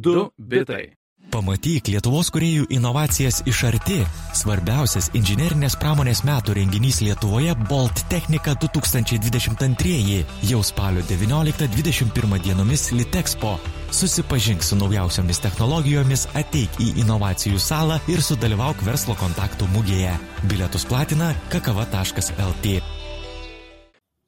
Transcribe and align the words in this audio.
2 0.00 0.30
bitai. 0.38 0.86
Pamatyk 1.30 1.86
Lietuvos 1.92 2.30
kuriejų 2.34 2.64
inovacijas 2.74 3.38
iš 3.46 3.60
arti. 3.68 4.00
Svarbiausias 4.34 5.10
inžinerinės 5.14 5.76
pramonės 5.78 6.24
metų 6.26 6.56
renginys 6.58 6.98
Lietuvoje 7.04 7.54
Bolt 7.68 8.02
Technika 8.10 8.56
2022 8.58 10.24
jau 10.50 10.62
spalio 10.66 11.04
19-21 11.06 12.40
dienomis 12.42 12.88
Litexpo. 12.96 13.58
Susipažink 13.94 14.64
su 14.66 14.78
naujausiomis 14.80 15.42
technologijomis, 15.44 16.26
ateik 16.34 16.80
į 16.82 16.92
inovacijų 17.04 17.60
salą 17.62 18.00
ir 18.10 18.24
sudalyvauk 18.24 18.82
verslo 18.86 19.14
kontaktų 19.20 19.70
mugėje. 19.76 20.16
Bilietus 20.50 20.88
platina 20.88 21.34
kakava.lt. 21.52 22.80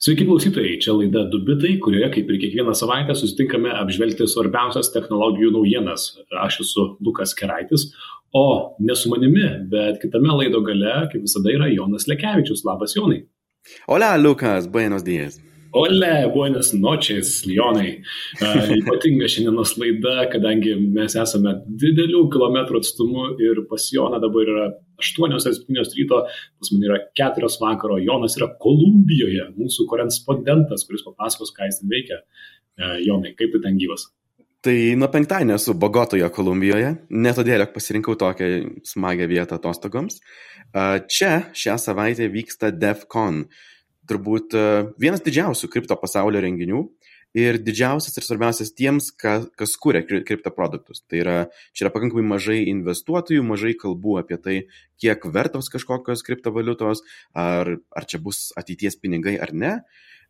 Sveiki 0.02 0.24
klausytojai, 0.26 0.80
čia 0.82 0.96
laida 0.96 1.20
Dubitai, 1.30 1.76
kurioje 1.78 2.08
kaip 2.16 2.30
ir 2.32 2.38
kiekvieną 2.42 2.72
savaitę 2.74 3.14
susitinkame 3.14 3.70
apžvelgti 3.84 4.26
svarbiausias 4.26 4.90
technologijų 4.90 5.52
naujienas. 5.54 6.08
Aš 6.42 6.56
esu 6.64 6.86
Lukas 7.06 7.36
Keraitis, 7.38 7.84
o 8.34 8.74
ne 8.82 8.98
su 8.98 9.12
manimi, 9.12 9.46
bet 9.70 10.02
kitame 10.02 10.34
laido 10.40 10.64
gale, 10.66 11.06
kaip 11.12 11.22
visada, 11.22 11.54
yra 11.54 11.70
Jonas 11.70 12.10
Lekevičius. 12.10 12.64
Labas, 12.66 12.96
Jonai. 12.98 13.20
Hola, 13.86 14.16
Lukas, 14.18 14.66
buenos 14.66 15.06
días. 15.06 15.38
Ole, 15.74 16.30
buenas 16.34 16.74
noches, 16.74 17.46
Lionai. 17.46 18.02
Uh, 18.42 18.72
ypatinga 18.80 19.24
šiandienos 19.24 19.78
laida, 19.80 20.26
kadangi 20.28 20.74
mes 20.76 21.16
esame 21.16 21.54
didelių 21.80 22.26
kilometrų 22.34 22.82
atstumu 22.82 23.30
ir 23.40 23.62
pas 23.70 23.86
Joną 23.94 24.20
dabar 24.20 24.50
yra 24.52 24.66
8 25.00 25.32
ar 25.32 25.40
7 25.40 25.80
ryto, 25.96 26.18
pas 26.60 26.72
mane 26.74 26.90
yra 26.90 27.00
4 27.16 27.50
vakaro, 27.64 27.96
Jonas 28.04 28.36
yra 28.36 28.50
Kolumbijoje, 28.60 29.48
mūsų 29.56 29.88
korespondentas, 29.88 30.84
kuris 30.84 31.06
papasakos, 31.08 31.54
ką 31.56 31.70
jis 31.70 31.80
ten 31.80 31.94
veikia. 31.96 32.20
Uh, 32.76 32.98
Jonai, 33.00 33.32
kaip 33.40 33.56
tu 33.56 33.64
ten 33.64 33.80
gyvas? 33.80 34.10
Tai 34.62 34.76
nuo 35.00 35.08
penktadienio 35.08 35.56
esu 35.56 35.72
Bogotoje, 35.74 36.28
Kolumbijoje, 36.36 36.94
ne 37.16 37.32
todėl, 37.34 37.64
jog 37.64 37.72
pasirinkau 37.72 38.20
tokią 38.20 38.52
smagią 38.92 39.26
vietą 39.26 39.56
atostogoms. 39.56 40.20
Čia 41.10 41.32
šią 41.50 41.80
savaitę 41.82 42.28
vyksta 42.30 42.70
DEFCON 42.70 43.46
turbūt 44.10 44.56
e, 44.56 44.66
vienas 45.00 45.22
didžiausių 45.24 45.70
kripto 45.72 45.96
pasaulio 46.00 46.42
renginių 46.42 46.82
ir 47.38 47.56
didžiausias 47.64 48.18
ir 48.18 48.26
svarbiausias 48.26 48.74
tiems, 48.76 49.08
kas, 49.16 49.46
kas 49.56 49.74
kūrė 49.80 50.02
kripto 50.04 50.52
produktus. 50.52 51.00
Tai 51.08 51.20
yra, 51.22 51.36
čia 51.72 51.86
yra 51.86 51.92
pakankamai 51.94 52.24
mažai 52.34 52.60
investuotojų, 52.72 53.44
mažai 53.48 53.72
kalbų 53.80 54.18
apie 54.20 54.38
tai, 54.42 54.56
kiek 55.00 55.24
vertos 55.32 55.72
kažkokios 55.72 56.24
kriptovaliutos, 56.26 57.04
ar, 57.32 57.76
ar 57.96 58.08
čia 58.08 58.20
bus 58.22 58.50
ateities 58.60 58.98
pinigai 59.00 59.38
ar 59.40 59.54
ne. 59.56 59.76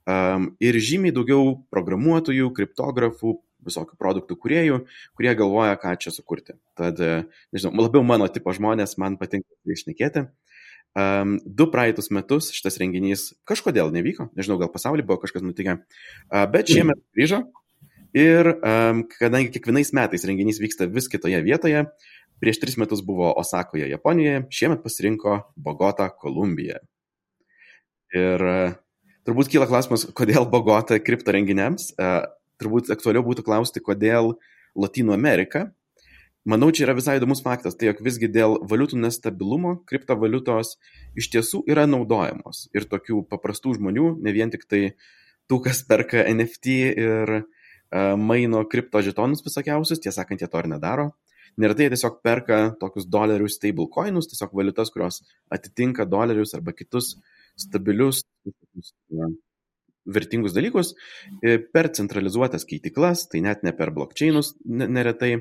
Um, 0.03 0.53
ir 0.62 0.79
žymiai 0.83 1.14
daugiau 1.14 1.57
programuotojų, 1.70 2.48
kriptografų, 2.55 3.36
visokių 3.67 3.98
produktų 3.98 4.36
kuriejų, 4.42 4.79
kurie 5.19 5.34
galvoja, 5.39 5.77
ką 5.79 5.95
čia 6.03 6.11
sukurti. 6.14 6.57
Tad, 6.79 6.98
e, 6.98 7.25
nežinau, 7.55 7.84
labiau 7.84 8.03
mano 8.07 8.27
tipo 8.33 8.51
žmonės, 8.55 8.97
man 8.98 9.19
patinka 9.20 9.47
išnekėti. 9.70 10.27
Um, 10.93 11.39
du 11.48 11.71
praeitus 11.73 12.11
metus 12.12 12.51
šitas 12.53 12.77
renginys 12.77 13.31
kažkodėl 13.48 13.89
nevyko, 13.95 14.27
nežinau, 14.37 14.59
gal 14.61 14.69
pasaulyje 14.69 15.07
buvo 15.09 15.23
kažkas 15.23 15.41
nutikę, 15.41 15.79
uh, 15.81 16.43
bet 16.53 16.69
šiemet 16.69 17.01
grįžo. 17.17 17.47
Ir 18.12 18.51
um, 18.59 19.01
kadangi 19.09 19.55
kiekvienais 19.55 19.95
metais 19.97 20.27
renginys 20.29 20.61
vyksta 20.61 20.85
vis 20.93 21.09
kitoje 21.09 21.41
vietoje, 21.47 21.87
prieš 22.45 22.61
tris 22.61 22.77
metus 22.77 23.01
buvo 23.01 23.31
Osakoje, 23.41 23.89
Japonijoje, 23.89 24.45
šiemet 24.53 24.85
pasirinko 24.85 25.39
Bogotą, 25.57 26.11
Kolumbiją. 26.13 26.83
Ir 28.13 28.45
uh, 28.45 28.77
turbūt 29.25 29.48
kyla 29.48 29.70
klausimas, 29.70 30.05
kodėl 30.13 30.45
Bogota 30.53 31.01
kripto 31.01 31.33
renginiams, 31.33 31.95
uh, 31.97 32.27
turbūt 32.61 32.93
aktualiau 32.93 33.25
būtų 33.25 33.47
klausti, 33.48 33.81
kodėl 33.81 34.35
Latino 34.77 35.17
Amerika, 35.17 35.70
Manau, 36.43 36.73
čia 36.75 36.89
yra 36.89 36.97
visai 36.98 37.21
įdomus 37.21 37.39
faktas, 37.45 37.77
tai 37.79 37.87
jog 37.87 38.01
visgi 38.03 38.27
dėl 38.27 38.57
valiutų 38.67 38.97
nestabilumo 38.98 39.77
kriptovaliutos 39.87 40.73
iš 41.14 41.29
tiesų 41.30 41.61
yra 41.70 41.85
naudojamos 41.86 42.64
ir 42.75 42.89
tokių 42.91 43.20
paprastų 43.30 43.77
žmonių, 43.77 44.08
ne 44.19 44.33
vien 44.35 44.51
tik 44.51 44.67
tai 44.67 44.81
tų, 45.47 45.61
kas 45.69 45.85
perka 45.86 46.25
NFT 46.27 46.75
ir 47.05 47.35
uh, 47.36 48.17
maino 48.19 48.64
kriptožetonus 48.67 49.45
visokiausius, 49.47 50.02
tiesą 50.02 50.25
sakant, 50.25 50.42
jie 50.42 50.51
to 50.51 50.64
ir 50.64 50.70
nedaro. 50.75 51.13
Neretai 51.63 51.86
jie 51.86 51.95
tiesiog 51.95 52.19
perka 52.27 52.61
tokius 52.81 53.07
dolerių 53.13 53.47
stablecoinus, 53.52 54.31
tiesiog 54.33 54.58
valiutas, 54.58 54.91
kurios 54.91 55.20
atitinka 55.52 56.08
dolerius 56.11 56.57
arba 56.58 56.75
kitus 56.75 57.14
stabilius 57.61 58.25
vertingus 60.07 60.55
dalykus 60.57 60.92
e, 61.42 61.58
per 61.63 61.90
centralizuotas 61.96 62.67
keityklas, 62.68 63.27
tai 63.30 63.42
net 63.45 63.63
ne 63.67 63.74
per 63.77 63.92
blokčiainus 63.95 64.55
neretai. 64.67 65.35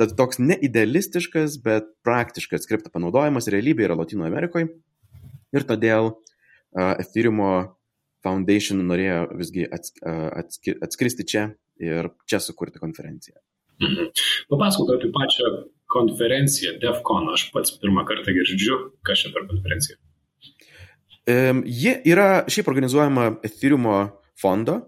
Tad 0.00 0.16
toks 0.18 0.40
neidealistiškas, 0.42 1.60
bet 1.64 1.88
praktiškas 2.06 2.66
kripto 2.68 2.90
panaudojimas 2.94 3.48
realybėje 3.52 3.90
yra 3.90 3.98
Latino 3.98 4.26
Amerikoje 4.26 4.72
ir 5.54 5.66
todėl 5.68 6.10
uh, 6.10 6.94
Ethereum 6.98 7.38
Foundation 8.24 8.80
norėjo 8.88 9.20
visgi 9.38 9.66
atskri, 9.68 10.74
atskristi 10.82 11.26
čia 11.28 11.44
ir 11.78 12.10
čia 12.26 12.40
sukurti 12.42 12.82
konferenciją. 12.82 13.38
Mhm. 13.82 14.10
Papasakok 14.50 14.94
apie 14.96 15.10
pačią 15.14 15.50
konferenciją 15.94 16.74
DEFCON, 16.82 17.30
aš 17.34 17.48
pats 17.54 17.74
pirmą 17.82 18.06
kartą 18.08 18.34
girdžiu, 18.34 18.78
kas 19.06 19.22
čia 19.22 19.32
per 19.34 19.46
konferencija. 19.50 19.98
Ji 21.24 21.94
yra 22.04 22.44
šiaip 22.52 22.68
organizuojama 22.68 23.30
Ethereum 23.46 23.86
fondo 24.36 24.80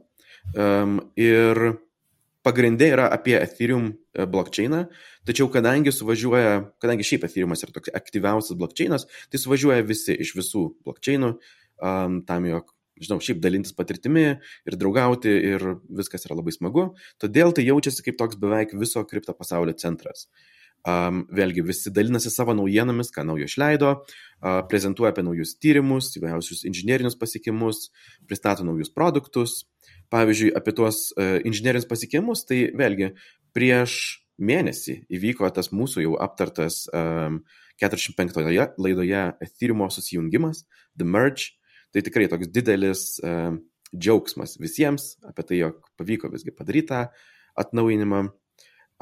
ir 1.16 1.62
pagrindė 2.46 2.92
yra 2.94 3.08
apie 3.14 3.34
Ethereum 3.38 3.90
e, 3.90 4.26
blockchainą, 4.30 4.84
tačiau 5.26 5.48
kadangi 5.52 5.92
suvažiuoja, 5.94 6.60
kadangi 6.82 7.06
šiaip 7.06 7.26
Ethereumas 7.26 7.64
yra 7.66 7.74
toks 7.74 7.92
aktyviausias 7.96 8.58
blockchainas, 8.60 9.06
tai 9.32 9.40
suvažiuoja 9.42 9.86
visi 9.86 10.14
iš 10.22 10.36
visų 10.38 10.66
blockchainų, 10.86 11.32
um, 11.82 12.20
tam 12.28 12.46
jog, 12.46 12.70
žinau, 13.02 13.18
šiaip 13.24 13.40
dalintis 13.42 13.74
patirtimi 13.76 14.26
ir 14.36 14.78
draugauti 14.78 15.32
ir 15.50 15.66
viskas 15.98 16.28
yra 16.28 16.38
labai 16.38 16.54
smagu, 16.54 16.86
todėl 17.22 17.54
tai 17.56 17.66
jaučiasi 17.66 18.06
kaip 18.06 18.20
toks 18.20 18.38
beveik 18.40 18.76
viso 18.78 19.02
kripto 19.10 19.34
pasaulio 19.36 19.74
centras. 19.82 20.28
Um, 20.86 21.24
vėlgi 21.34 21.64
visi 21.66 21.90
dalinasi 21.90 22.30
savo 22.30 22.54
naujienomis, 22.54 23.08
ką 23.10 23.24
naujo 23.26 23.48
išleido, 23.48 23.88
uh, 23.98 24.60
prezentuoja 24.70 25.10
apie 25.10 25.24
naujus 25.26 25.56
tyrimus, 25.58 26.12
įvairiausius 26.14 26.60
inžinierinius 26.68 27.16
pasiekimus, 27.18 27.88
pristato 28.30 28.62
naujus 28.62 28.92
produktus. 28.94 29.64
Pavyzdžiui, 30.14 30.52
apie 30.54 30.76
tuos 30.78 31.08
uh, 31.16 31.40
inžinierinius 31.42 31.88
pasiekimus, 31.90 32.44
tai 32.46 32.60
vėlgi 32.78 33.10
prieš 33.56 33.96
mėnesį 34.38 35.00
įvyko 35.18 35.50
tas 35.58 35.72
mūsų 35.74 36.06
jau 36.06 36.14
aptartas 36.22 36.84
um, 36.94 37.42
45 37.82 38.38
laidoje 38.78 39.26
Ethereum 39.42 39.82
susijungimas, 39.90 40.62
The 40.94 41.08
Merge. 41.08 41.56
Tai 41.90 42.06
tikrai 42.06 42.30
toks 42.30 42.52
didelis 42.54 43.06
um, 43.26 43.58
džiaugsmas 43.90 44.54
visiems 44.62 45.16
apie 45.26 45.50
tai, 45.50 45.62
jog 45.64 45.82
pavyko 45.98 46.30
visgi 46.30 46.54
padaryti 46.54 46.92
tą 46.94 47.06
atnaujinimą. 47.58 48.26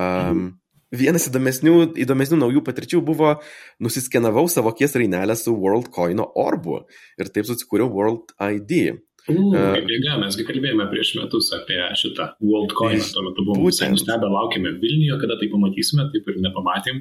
Um, 0.01 0.05
mhm 0.09 0.53
vienas 0.99 1.29
įdomesnių, 1.31 1.75
įdomesnių 2.05 2.39
naujų 2.41 2.63
patirčių 2.67 3.01
buvo, 3.07 3.35
nusiskenavau 3.83 4.47
savo 4.53 4.73
kies 4.77 4.97
rainelę 4.99 5.37
su 5.39 5.55
WorldCoin 5.59 6.23
orbu 6.23 6.85
ir 7.21 7.33
taip 7.35 7.49
susikūriau 7.51 7.91
World 7.93 8.35
ID. 8.39 8.95
Uh, 9.25 9.79
Jėga, 9.89 10.19
mesgi 10.21 10.45
kalbėjome 10.45 10.85
prieš 10.91 11.15
metus 11.17 11.49
apie 11.57 11.79
šitą 11.97 12.35
WorldCoin, 12.45 13.01
tuo 13.15 13.25
metu 13.25 13.47
buvome 13.47 13.71
nustebę, 13.95 14.29
laukime 14.29 14.75
Vilniuje, 14.83 15.17
kada 15.23 15.39
tai 15.41 15.49
pamatysime, 15.53 16.11
taip 16.13 16.29
ir 16.29 16.43
nepamatėm, 16.45 17.01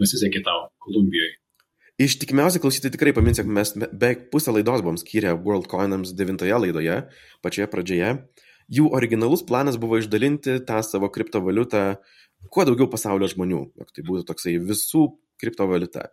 pasisekė 0.00 0.42
tau 0.48 0.66
Kolumbijoje. 0.82 1.36
Ištikimiausi 2.02 2.58
klausytojai 2.58 2.96
tikrai 2.96 3.12
pamins, 3.14 3.38
kad 3.38 3.50
mes 3.52 3.74
beveik 3.76 4.26
pusę 4.32 4.50
laidos 4.54 4.82
buvom 4.82 4.98
skyrę 4.98 5.36
WorldCoinams 5.44 6.16
devintoje 6.18 6.56
laidoje, 6.64 6.96
pačioje 7.44 7.68
pradžioje. 7.70 8.14
Jų 8.70 8.90
originalus 8.94 9.42
planas 9.46 9.78
buvo 9.80 9.98
išdalinti 9.98 10.60
tą 10.68 10.82
savo 10.86 11.10
kriptovaliutą 11.12 11.96
kuo 12.50 12.64
daugiau 12.66 12.88
pasaulio 12.90 13.28
žmonių, 13.30 13.60
jog 13.78 13.92
tai 13.94 14.04
būtų 14.06 14.26
toksai 14.28 14.56
visų 14.62 15.06
kriptovaliuta. 15.42 16.08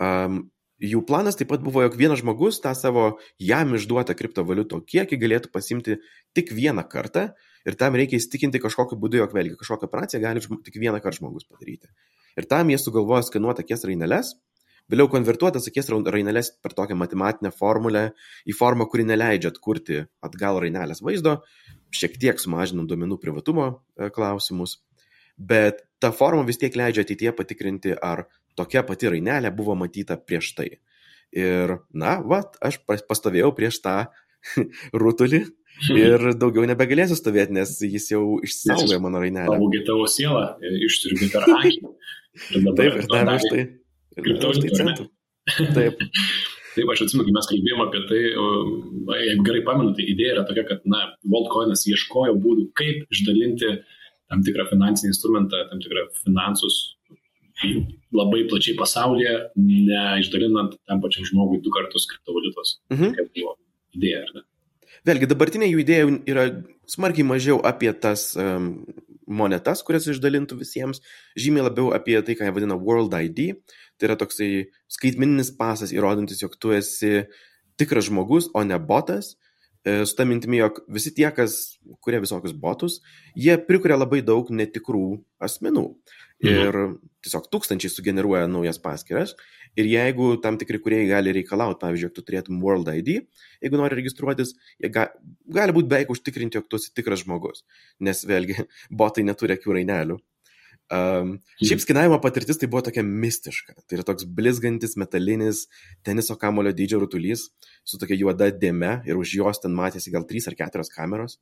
Um, 0.00 0.46
jų 0.82 1.04
planas 1.06 1.38
taip 1.38 1.50
pat 1.52 1.62
buvo, 1.64 1.84
jog 1.84 1.96
vienas 1.98 2.20
žmogus 2.20 2.60
tą 2.64 2.74
savo 2.76 3.18
jam 3.40 3.74
išduotą 3.76 4.16
kriptovaliuto 4.18 4.80
kiekį 4.84 5.20
galėtų 5.20 5.52
pasimti 5.54 5.98
tik 6.36 6.52
vieną 6.56 6.86
kartą 6.90 7.30
ir 7.64 7.78
tam 7.80 7.96
reikia 7.96 8.18
įstikinti 8.20 8.60
kažkokiu 8.62 8.98
būdu, 9.00 9.22
jog 9.22 9.36
vėlgi 9.36 9.56
kažkokią 9.60 9.88
operaciją 9.88 10.22
gali 10.24 10.42
tik 10.42 10.80
vieną 10.80 11.00
kartą 11.00 11.22
žmogus 11.22 11.46
padaryti. 11.48 11.88
Ir 12.34 12.48
tam 12.50 12.72
jie 12.72 12.80
sugalvojo 12.82 13.22
skanuoti 13.28 13.62
akies 13.64 13.86
raineles, 13.86 14.34
vėliau 14.92 15.10
konvertuotas 15.12 15.68
akies 15.70 15.90
raineles 15.90 16.50
per 16.62 16.74
tokią 16.76 16.96
matematinę 17.00 17.52
formulę 17.54 18.08
į 18.48 18.56
formą, 18.56 18.88
kuri 18.90 19.06
neleidžia 19.08 19.52
atkurti 19.54 20.02
atgal 20.24 20.60
rainelės 20.62 21.04
vaizdo, 21.04 21.38
šiek 21.94 22.18
tiek 22.20 22.40
sumažinant 22.42 22.90
duomenų 22.90 23.20
privatumo 23.22 23.68
e, 23.72 24.10
klausimus 24.14 24.78
bet 25.36 25.82
ta 25.98 26.12
forma 26.12 26.44
vis 26.46 26.58
tiek 26.60 26.74
leidžia 26.76 27.04
ateityje 27.04 27.32
patikrinti, 27.36 27.94
ar 27.94 28.26
tokia 28.58 28.84
pati 28.86 29.10
rainelė 29.10 29.50
buvo 29.54 29.74
matyta 29.78 30.16
prieš 30.20 30.54
tai. 30.58 30.70
Ir, 31.34 31.78
na, 31.90 32.18
va, 32.22 32.44
aš 32.62 32.78
pastovėjau 32.86 33.50
prieš 33.56 33.80
tą 33.82 33.96
rutulį 35.02 35.42
ir 35.90 36.26
daugiau 36.38 36.66
nebegalėsiu 36.70 37.16
stovėti, 37.18 37.56
nes 37.56 37.72
jis 37.82 38.12
jau 38.12 38.22
išsaugojo 38.46 39.00
mano 39.02 39.22
rainelę. 39.24 39.56
Pavogė 39.56 39.82
tavo 39.88 40.06
sielą, 40.10 40.44
išsiurbė 40.62 41.30
per 41.32 41.48
akį. 41.56 41.80
Taip, 42.78 43.00
ir 43.00 43.08
dar 43.10 43.32
už 43.34 43.48
tai. 43.50 43.64
Ir 43.64 43.72
už 44.20 44.62
tai 44.62 44.74
centų. 44.78 45.08
Taip. 45.76 46.00
Taip, 46.74 46.88
aš 46.90 47.04
atsimenu, 47.04 47.30
mes 47.34 47.46
kalbėjome 47.46 47.84
apie 47.86 48.00
tai, 48.08 48.20
jeigu 49.28 49.44
gerai 49.46 49.60
pamenu, 49.66 49.92
tai 49.94 50.08
idėja 50.10 50.38
yra 50.38 50.46
tokia, 50.48 50.64
kad, 50.66 50.80
na, 50.90 51.04
Voltcoinas 51.30 51.84
ieškojo 51.86 52.34
būdų, 52.42 52.64
kaip 52.74 53.14
išdalinti 53.14 53.70
tam 54.32 54.42
tikrą 54.42 54.66
finansinį 54.72 55.12
instrumentą, 55.12 55.60
tam 55.70 55.82
tikrą 55.84 56.08
finansus 56.24 56.80
labai 58.14 58.42
plačiai 58.50 58.74
pasaulyje, 58.78 59.36
neišdalinant 59.60 60.74
tam 60.88 61.02
pačiam 61.04 61.26
žmogui 61.28 61.60
du 61.62 61.70
kartus 61.74 62.08
kriptovaliutos. 62.10 62.78
Mhm. 62.90 63.14
Kaip 63.14 63.30
buvo 63.38 63.54
idėja, 63.94 64.24
ar 64.26 64.34
ne? 64.34 64.44
Vėlgi, 65.04 65.28
dabartinė 65.28 65.68
jų 65.68 65.82
idėja 65.82 66.06
yra 66.32 66.44
smarkiai 66.90 67.26
mažiau 67.28 67.58
apie 67.66 67.92
tas 67.92 68.32
um, 68.40 68.70
monetas, 69.28 69.82
kurias 69.84 70.08
išdalintų 70.08 70.58
visiems, 70.60 71.02
žymiai 71.38 71.66
labiau 71.68 71.92
apie 71.96 72.16
tai, 72.24 72.36
ką 72.38 72.48
jie 72.48 72.54
vadina 72.56 72.78
World 72.80 73.14
ID. 73.16 73.54
Tai 73.98 74.10
yra 74.10 74.18
toksai 74.18 74.50
skaitmeninis 74.90 75.52
pasas 75.58 75.94
įrodantis, 75.94 76.42
jog 76.42 76.56
tu 76.58 76.74
esi 76.74 77.24
tikras 77.80 78.08
žmogus, 78.08 78.50
o 78.54 78.62
ne 78.66 78.78
botas. 78.78 79.34
E, 79.84 80.00
su 80.08 80.16
tą 80.16 80.24
mintimi, 80.24 80.62
jog 80.62 80.80
visi 80.88 81.12
tie, 81.12 81.26
kas 81.36 81.76
kuria 82.00 82.22
visokius 82.22 82.54
botus, 82.56 83.02
jie 83.36 83.58
prikuria 83.68 83.98
labai 84.00 84.22
daug 84.24 84.48
netikrų 84.48 85.18
asmenų. 85.44 85.90
Mhm. 86.44 86.54
Ir 86.54 86.78
tiesiog 87.24 87.50
tūkstančiai 87.52 87.92
sugeneruoja 87.92 88.48
naujas 88.50 88.80
paskiras. 88.80 89.34
Ir 89.76 89.88
jeigu 89.90 90.34
tam 90.42 90.56
tikri 90.60 90.78
kuriejai 90.82 91.08
gali 91.10 91.32
reikalauti, 91.34 91.80
pavyzdžiui, 91.82 92.08
jog 92.08 92.16
tu 92.16 92.22
turėtum 92.22 92.60
World 92.62 92.88
ID, 92.92 93.24
jeigu 93.64 93.80
nori 93.80 93.98
registruotis, 93.98 94.54
jie 94.78 94.90
ga, 94.94 95.08
gali 95.50 95.74
būti 95.74 95.90
beveik 95.90 96.12
užtikrinti, 96.14 96.60
jog 96.60 96.68
tu 96.70 96.78
esi 96.80 96.92
tikras 96.94 97.24
žmogus. 97.24 97.64
Nes 98.00 98.22
vėlgi, 98.28 98.64
botai 99.02 99.26
neturi 99.26 99.58
akių 99.58 99.80
rainelių. 99.80 100.20
Um, 100.92 101.38
šiaip 101.64 101.80
skinavimo 101.80 102.18
patirtis 102.20 102.58
tai 102.60 102.68
buvo 102.68 102.82
tokia 102.84 103.02
mistiška. 103.06 103.76
Tai 103.88 103.98
yra 103.98 104.04
toks 104.06 104.26
blizgantis 104.28 104.98
metalinis 105.00 105.64
teniso 106.04 106.36
kamulio 106.40 106.74
dydžio 106.76 107.00
rutulys 107.02 107.48
su 107.88 108.00
tokia 108.00 108.18
juoda 108.20 108.50
dėme 108.52 108.98
ir 109.08 109.18
už 109.20 109.38
jos 109.40 109.62
ten 109.64 109.72
matėsi 109.76 110.12
gal 110.12 110.28
3 110.28 110.52
ar 110.52 110.58
4 110.66 110.92
kameros. 110.92 111.38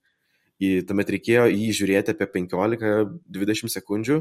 Į, 0.62 0.84
tuomet 0.86 1.10
reikėjo 1.10 1.48
jį 1.50 1.68
žiūrėti 1.74 2.14
apie 2.14 2.28
15-20 2.38 3.72
sekundžių 3.72 4.20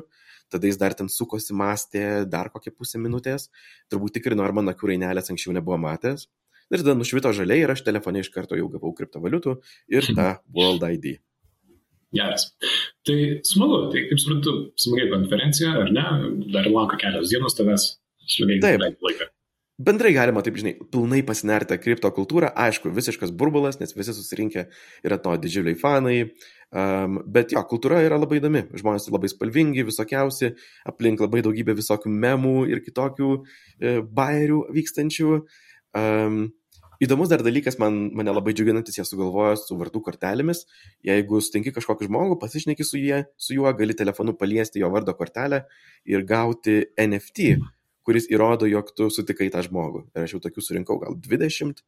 tada 0.52 0.68
jis 0.68 0.78
dar 0.78 0.94
ten 0.98 1.10
sukosi, 1.10 1.56
mąstė 1.56 2.28
dar 2.30 2.52
kokią 2.52 2.74
pusę 2.76 3.00
minutės, 3.02 3.48
turbūt 3.92 4.18
tikrino, 4.18 4.44
ar 4.44 4.54
mano 4.58 4.76
akių 4.76 4.92
rainelės 4.92 5.32
anksčiau 5.32 5.56
nebuvo 5.56 5.80
matęs. 5.82 6.28
Ir 6.72 6.84
tada 6.84 6.96
nušvito 6.96 7.32
žaliai 7.36 7.66
ir 7.66 7.72
aš 7.74 7.84
telefone 7.88 8.24
iš 8.24 8.32
karto 8.32 8.60
jau 8.60 8.70
gavau 8.72 8.94
kriptovaliutų 8.96 9.58
ir 9.92 10.08
tą 10.16 10.28
World 10.56 10.86
ID. 10.88 11.18
Geras. 12.16 12.50
Tai 13.08 13.18
smagu, 13.48 13.84
tai 13.94 14.06
kaip 14.10 14.20
suprantu, 14.20 14.56
smagiai 14.84 15.12
konferencija, 15.14 15.76
ar 15.84 15.92
ne? 15.96 16.08
Dar 16.52 16.68
lanko 16.72 17.00
kelios 17.00 17.32
dienos 17.32 17.56
tavęs, 17.56 17.88
Taip. 18.64 18.84
laiką. 19.08 19.30
Bendrai 19.82 20.12
galima, 20.14 20.44
taip 20.46 20.60
žinai, 20.60 20.76
pilnai 20.94 21.24
pasinerti 21.26 21.80
kripto 21.82 22.12
kultūrą, 22.14 22.52
aišku, 22.54 22.92
visiškas 22.94 23.32
burbulas, 23.34 23.80
nes 23.80 23.96
visi 23.98 24.14
susirinkę 24.14 24.68
yra 25.08 25.18
to 25.24 25.34
didžiuliai 25.42 25.80
fanai, 25.80 26.18
Um, 26.72 27.18
bet 27.28 27.52
jo, 27.52 27.60
kultūra 27.68 27.98
yra 28.06 28.16
labai 28.16 28.38
įdomi, 28.40 28.62
žmonės 28.80 29.10
labai 29.12 29.28
spalvingi, 29.28 29.84
visokiausi, 29.84 30.54
aplink 30.88 31.20
labai 31.20 31.42
daugybė 31.44 31.76
visokių 31.76 32.12
memų 32.16 32.54
ir 32.72 32.80
kitokių 32.86 33.32
e, 33.36 33.98
bairių 34.08 34.62
vykstančių. 34.78 35.42
Um, 36.00 36.38
Įdomus 37.02 37.32
dar 37.32 37.42
dalykas, 37.42 37.80
man, 37.82 37.96
mane 38.14 38.34
labai 38.34 38.54
džiuginantis, 38.54 39.00
jie 39.00 39.06
sugalvojo 39.08 39.56
su 39.58 39.78
vardų 39.80 40.04
kortelėmis. 40.06 40.68
Jeigu 41.08 41.42
sutinki 41.42 41.74
kažkokį 41.74 42.10
žmogų, 42.12 42.38
pasišneki 42.44 42.86
su, 42.86 43.00
jie, 43.02 43.24
su 43.42 43.56
juo, 43.58 43.72
gali 43.78 43.96
telefonu 43.98 44.36
paliesti 44.38 44.84
jo 44.84 44.92
vardo 44.94 45.16
kortelę 45.18 45.64
ir 46.06 46.28
gauti 46.30 46.84
NFT, 47.02 47.56
kuris 48.06 48.30
įrodo, 48.30 48.70
jog 48.70 48.94
tu 48.94 49.10
sutikai 49.14 49.50
tą 49.54 49.66
žmogų. 49.66 50.06
Ir 50.14 50.28
aš 50.28 50.38
jau 50.38 50.44
tokių 50.46 50.66
surinkau 50.68 51.02
gal 51.02 51.18
20 51.18 51.82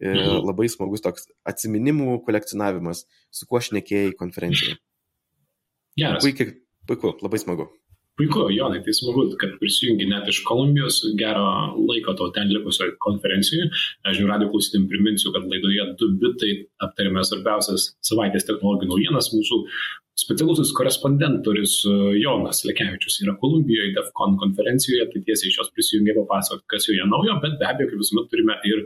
Mhm. 0.00 0.44
Labai 0.44 0.68
smagus 0.68 1.00
toks 1.04 1.28
atsiminimų 1.48 2.20
kolekcionavimas, 2.26 3.06
su 3.32 3.48
kuo 3.48 3.62
šnekėjai 3.64 4.12
konferencijoje. 4.18 4.76
Geras. 5.96 6.20
Puikiai, 6.24 6.52
puiku, 6.88 7.14
labai 7.24 7.40
smagu. 7.40 7.70
Puiku, 8.16 8.46
Jonai, 8.48 8.78
tai 8.80 8.94
smagu, 8.96 9.26
kad 9.36 9.58
prisijungi 9.60 10.06
net 10.08 10.28
iš 10.32 10.38
Kolumbijos, 10.48 11.02
gero 11.20 11.44
laiko 11.76 12.14
to 12.16 12.30
ten 12.32 12.48
likusioje 12.48 12.94
konferencijoje. 13.04 13.66
Aš 14.08 14.16
žinių 14.16 14.30
radio 14.30 14.46
klausytėm 14.52 14.86
priminsiu, 14.88 15.34
kad 15.34 15.44
laidoje 15.50 15.84
du 16.00 16.08
bitai 16.22 16.52
aptarėme 16.86 17.24
svarbiausias 17.28 17.90
savaitės 18.08 18.46
technologijų 18.48 18.88
naujienas. 18.88 19.28
Mūsų 19.36 19.58
specialusis 20.16 20.70
korespondentorius 20.78 21.74
e, 21.84 21.92
Jonas 22.22 22.62
Lekevičius 22.64 23.18
yra 23.26 23.34
Kolumbijoje 23.42 23.92
DEFCON 23.98 24.38
konferencijoje, 24.40 25.10
tai 25.12 25.22
tiesiai 25.26 25.50
iš 25.52 25.58
jos 25.60 25.68
prisijungė 25.76 26.14
papasakoti, 26.16 26.64
kas 26.72 26.88
joje 26.88 27.04
naujo, 27.10 27.34
bet 27.42 27.58
be 27.60 27.68
abejo, 27.68 27.90
kaip 27.90 28.00
visuomet 28.00 28.30
turime 28.32 28.56
ir 28.70 28.80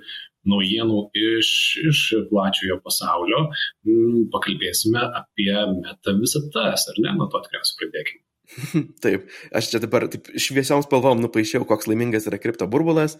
naujienų 0.50 1.04
iš, 1.28 1.52
iš 1.92 2.02
plačiojo 2.32 2.80
pasaulio. 2.82 3.44
Mm, 3.86 4.26
pakalbėsime 4.34 5.06
apie 5.22 5.54
meta 5.76 6.16
visatas, 6.18 6.88
ar 6.90 7.00
ne? 7.06 7.14
Nuo 7.14 7.30
to 7.30 7.44
tikriausiai 7.46 7.78
pradėkime. 7.84 8.24
Taip, 9.04 9.28
aš 9.54 9.70
čia 9.72 9.80
dabar 9.82 10.08
taip 10.10 10.26
šviesiom 10.34 10.82
spalvom 10.82 11.22
nupaišiau, 11.22 11.66
koks 11.68 11.86
laimingas 11.90 12.26
yra 12.30 12.40
kripto 12.42 12.66
burbulas. 12.70 13.16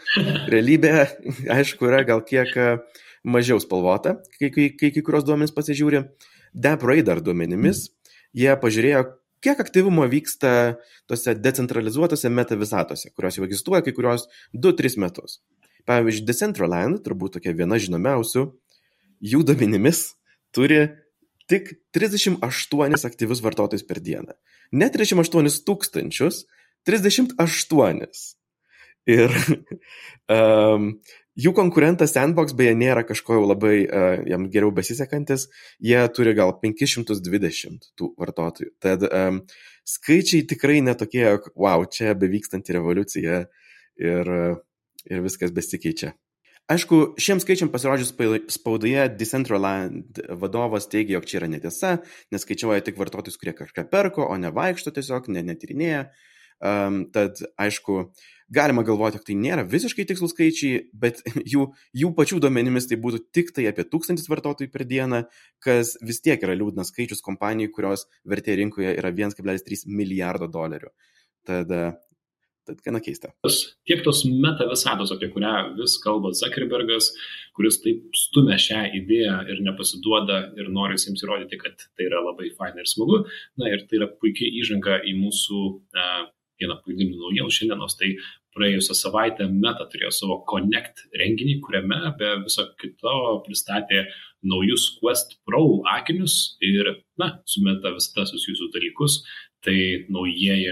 Realybė, 0.51 0.95
aišku, 1.57 1.87
yra 1.91 2.03
gal 2.09 2.25
kiek 2.27 2.51
e, 2.59 2.69
mažiau 3.23 3.63
spalvota, 3.63 4.19
kai 4.41 4.51
kai, 4.55 4.69
kai, 4.75 4.91
kai 4.97 5.05
kurios 5.07 5.27
duomenys 5.29 5.55
pasižiūri. 5.55 6.03
DeepRadar 6.51 7.21
duomenimis 7.23 7.87
jie 8.37 8.51
pažiūrėjo, 8.63 9.05
kiek 9.45 9.61
aktyvumo 9.63 10.07
vyksta 10.11 10.53
tose 11.11 11.35
decentralizuotose 11.39 12.31
metavisatose, 12.33 13.13
kurios 13.17 13.39
jau 13.39 13.47
egzistuoja 13.47 13.85
kai 13.87 13.95
kurios 13.97 14.27
2-3 14.55 14.99
metus. 15.03 15.41
Pavyzdžiui, 15.89 16.27
Decentraland, 16.29 17.01
turbūt 17.03 17.39
tokia 17.39 17.55
viena 17.57 17.79
žinomiausių, 17.81 18.45
jų 19.33 19.41
duomenimis 19.49 20.03
turi 20.55 20.83
tik 21.51 21.73
38 21.97 23.07
aktyvius 23.09 23.43
vartotojus 23.43 23.87
per 23.87 24.01
dieną. 24.05 24.37
Ne 24.73 24.91
38 24.93 25.65
tūkstančius, 25.67 26.45
38. 26.87 28.05
Ir 29.11 29.33
um, 30.37 30.93
jų 31.41 31.53
konkurentas 31.57 32.15
Sandbox 32.15 32.55
beje 32.57 32.77
nėra 32.79 33.03
kažko 33.09 33.39
jau 33.39 33.49
labai 33.49 33.75
uh, 33.83 34.23
jam 34.29 34.47
geriau 34.53 34.71
besisekantis, 34.77 35.49
jie 35.83 36.01
turi 36.15 36.37
gal 36.39 36.55
520 36.63 37.91
tų 37.99 38.13
vartotojų. 38.21 38.73
Tad 38.83 39.07
um, 39.09 39.43
skaičiai 39.89 40.47
tikrai 40.49 40.81
netokie, 40.87 41.27
wow, 41.57 41.85
čia 41.91 42.15
bevykstanti 42.19 42.77
revoliucija 42.77 43.45
ir, 44.01 44.35
ir 45.11 45.25
viskas 45.27 45.55
besikeičia. 45.57 46.15
Aišku, 46.71 46.99
šiems 47.19 47.43
skaičiam 47.43 47.71
pasirodžius 47.73 48.13
spaudoje 48.55 49.09
Decentraland 49.19 50.21
vadovas 50.39 50.87
teigia, 50.91 51.17
jog 51.17 51.27
čia 51.27 51.41
yra 51.41 51.49
netiesa, 51.51 51.97
nes 52.31 52.45
skaičiuoja 52.47 52.85
tik 52.87 53.01
vartotojus, 53.01 53.39
kurie 53.41 53.57
kažką 53.59 53.89
perko, 53.91 54.23
o 54.31 54.37
ne 54.39 54.53
vaikšto 54.55 54.93
tiesiog, 54.95 55.27
ne 55.35 55.43
netyrinėja. 55.49 56.05
Um, 56.61 57.01
tad, 57.11 57.41
aišku, 57.59 58.05
galima 58.55 58.85
galvoti, 58.87 59.19
jog 59.19 59.27
tai 59.27 59.35
nėra 59.41 59.65
visiškai 59.67 60.05
tikslus 60.07 60.35
skaičiai, 60.37 60.85
bet 60.95 61.23
jų, 61.55 61.67
jų 62.03 62.11
pačių 62.19 62.39
duomenimis 62.45 62.87
tai 62.91 63.01
būtų 63.03 63.25
tik 63.35 63.51
tai 63.57 63.65
apie 63.71 63.89
tūkstantis 63.91 64.31
vartotojų 64.31 64.71
per 64.71 64.85
dieną, 64.87 65.25
kas 65.65 65.97
vis 66.07 66.23
tiek 66.23 66.39
yra 66.47 66.55
liūdnas 66.55 66.93
skaičius 66.93 67.25
kompanijų, 67.27 67.73
kurios 67.75 68.07
vertė 68.29 68.61
rinkoje 68.61 68.95
yra 69.01 69.11
1,3 69.11 69.89
milijardo 69.91 70.47
dolerių. 70.53 70.95
Tad 71.49 71.75
Tad 72.71 72.83
gana 72.87 73.01
keista. 73.03 73.33
Tiek 73.89 74.05
tos 74.07 74.23
meta 74.31 74.69
visatos, 74.71 75.11
apie 75.11 75.27
kurią 75.35 75.75
vis 75.79 75.97
kalba 76.05 76.31
Zuckerbergas, 76.39 77.11
kuris 77.59 77.81
taip 77.83 78.05
stumia 78.15 78.59
šią 78.63 78.85
idėją 79.01 79.41
ir 79.51 79.63
nepasiduoda 79.67 80.43
ir 80.55 80.71
nori 80.71 80.99
jiems 81.01 81.25
įrodyti, 81.27 81.59
kad 81.59 81.83
tai 81.89 82.07
yra 82.07 82.23
labai 82.23 82.53
faina 82.55 82.85
ir 82.85 82.91
smagu. 82.91 83.25
Na 83.59 83.73
ir 83.73 83.89
tai 83.91 83.99
yra 83.99 84.11
puikiai 84.23 84.53
įžanga 84.63 85.01
į 85.11 85.17
mūsų 85.19 85.65
uh, 85.67 86.29
vieną 86.61 86.79
pagrindinių 86.79 87.19
naujienų 87.19 87.57
šiandienos. 87.57 87.97
Tai 87.99 88.13
praėjusią 88.55 88.97
savaitę 88.99 89.47
Meta 89.51 89.87
turėjo 89.91 90.13
savo 90.15 90.41
Connect 90.51 91.07
renginį, 91.19 91.59
kuriame 91.65 92.15
be 92.21 92.33
viso 92.45 92.67
kito 92.81 93.17
pristatė 93.47 94.05
naujus 94.47 94.87
Quest 95.01 95.39
Pro 95.47 95.65
akinius 95.97 96.57
ir, 96.65 96.95
na, 97.21 97.33
su 97.51 97.65
Meta 97.67 97.95
visada 97.97 98.29
susijusius 98.31 98.73
dalykus. 98.75 99.21
Tai 99.61 99.77
naujieji 100.09 100.71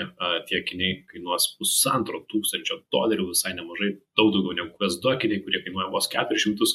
tie 0.48 0.62
akiniai 0.62 1.02
kainuos 1.10 1.50
pusantro 1.58 2.22
tūkstančio 2.30 2.78
dolerių, 2.94 3.26
visai 3.34 3.52
nemažai, 3.52 3.90
daug 4.16 4.30
daugiau 4.32 4.56
negu 4.56 4.72
Quest 4.80 5.02
2 5.04 5.18
akiniai, 5.18 5.42
kurie 5.44 5.60
kainuoja 5.66 5.90
vos 5.92 6.08
400 6.08 6.72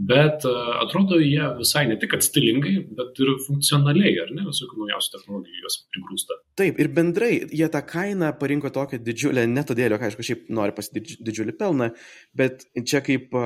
bet 0.00 0.44
atrodo 0.80 1.18
jie 1.20 1.42
visai 1.58 1.84
ne 1.90 1.96
tik 2.00 2.14
stilingai, 2.24 2.72
bet 2.96 3.18
ir 3.20 3.34
funkcionaliai, 3.44 4.14
ar 4.22 4.32
ne, 4.32 4.46
visokių 4.48 4.78
naujausių 4.80 5.12
technologijų 5.16 5.64
juos 5.64 5.76
prigrūsta. 5.92 6.38
Taip, 6.60 6.80
ir 6.80 6.90
bendrai 6.96 7.32
jie 7.44 7.68
tą 7.72 7.82
kainą 7.86 8.32
parinko 8.40 8.72
tokią 8.72 9.00
didžiulę, 9.04 9.44
ne 9.50 9.64
todėl, 9.66 9.92
jog, 9.92 10.06
aišku, 10.08 10.24
šiaip 10.26 10.48
nori 10.56 10.76
pasididžiulį 10.76 11.56
pelną, 11.60 11.90
bet 12.36 12.64
čia 12.80 13.02
kaip 13.04 13.36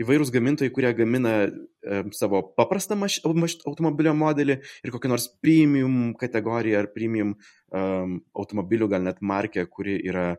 įvairūs 0.00 0.32
gamintojai, 0.34 0.72
kurie 0.74 0.92
gamina 0.96 1.34
e, 1.44 2.00
savo 2.16 2.42
paprastą 2.56 2.96
maš, 2.98 3.20
maš, 3.36 3.58
automobilio 3.68 4.14
modelį 4.16 4.58
ir 4.60 4.94
kokią 4.94 5.12
nors 5.12 5.28
premium 5.42 6.14
kategoriją 6.20 6.80
ar 6.80 6.90
premium 6.94 7.34
um, 7.36 8.18
automobilių, 8.36 8.90
gal 8.94 9.06
net 9.06 9.20
markę, 9.20 9.66
kuri 9.70 9.98
yra 10.00 10.32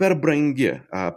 per 0.00 0.14
brangi, 0.16 0.70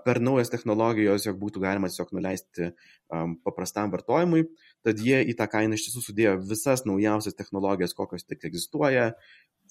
per 0.04 0.20
naujas 0.20 0.50
technologijos, 0.52 1.24
jog 1.24 1.38
būtų 1.40 1.62
galima 1.64 1.88
tiesiog 1.88 2.10
nuleisti 2.18 2.66
um, 2.68 3.38
paprastam 3.46 3.94
vartojimui, 3.94 4.44
tad 4.84 5.00
jie 5.00 5.22
į 5.32 5.38
tą 5.40 5.48
kainą 5.54 5.78
iš 5.78 5.86
tiesų 5.88 6.04
sudėjo 6.04 6.34
visas 6.50 6.84
naujausias 6.84 7.38
technologijas, 7.40 7.96
kokios 7.96 8.28
tik 8.28 8.44
egzistuoja, 8.50 9.14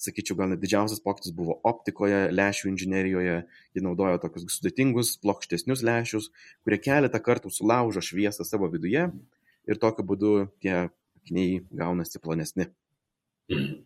sakyčiau, 0.03 0.37
gal 0.39 0.51
net 0.53 0.63
didžiausias 0.63 1.03
pokytis 1.05 1.35
buvo 1.37 1.59
optikoje, 1.69 2.25
lešių 2.35 2.73
inžinerijoje, 2.73 3.37
jie 3.75 3.85
naudojo 3.85 4.19
tokius 4.23 4.59
sudėtingus, 4.59 5.15
plokštesnius 5.23 5.85
lešius, 5.87 6.29
kurie 6.67 6.81
keletą 6.83 7.23
kartų 7.23 7.53
sulaužo 7.55 8.03
šviesą 8.05 8.47
savo 8.49 8.71
viduje 8.73 9.09
ir 9.69 9.81
tokiu 9.83 10.07
būdu 10.07 10.35
tie 10.63 10.77
akiniai 11.23 11.63
gaunasi 11.71 12.23
plonesni. 12.23 12.71
Mhm. 13.53 13.83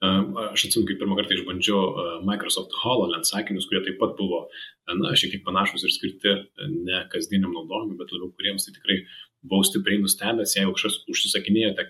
Aš 0.00 0.62
atsimenu, 0.64 0.86
kai 0.88 0.94
pirmą 0.96 1.16
kartą 1.18 1.36
išbandžiau 1.36 2.22
Microsoft 2.24 2.72
HoloLens 2.80 3.28
sakinius, 3.34 3.66
kurie 3.68 3.82
taip 3.84 3.98
pat 4.00 4.14
buvo, 4.16 4.46
na, 4.88 5.10
šiek 5.12 5.34
tiek 5.34 5.42
panašus 5.44 5.84
ir 5.84 5.92
skirti 5.92 6.32
ne 6.72 7.02
kasdieniam 7.12 7.52
naudojimui, 7.52 7.98
bet 8.00 8.14
labiau 8.14 8.30
kuriems 8.32 8.64
tai 8.64 8.72
tikrai 8.78 8.96
buvau 9.44 9.66
stipriai 9.68 10.00
nustebęs, 10.00 10.56
jeigu 10.56 10.72
kažkas 10.78 11.02
užsisakinėjote 11.12 11.84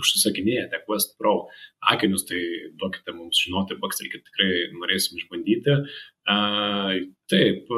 užsisakinėjate 0.00 0.80
Quest 0.86 1.14
Pro 1.20 1.34
akinius, 1.92 2.24
tai 2.28 2.40
duokite 2.80 3.14
mums 3.16 3.40
žinoti, 3.44 3.78
bakstelkite, 3.82 4.24
tikrai 4.30 4.50
norėsim 4.74 5.18
išbandyti. 5.20 5.78
Uh, 6.24 7.04
taip, 7.30 7.68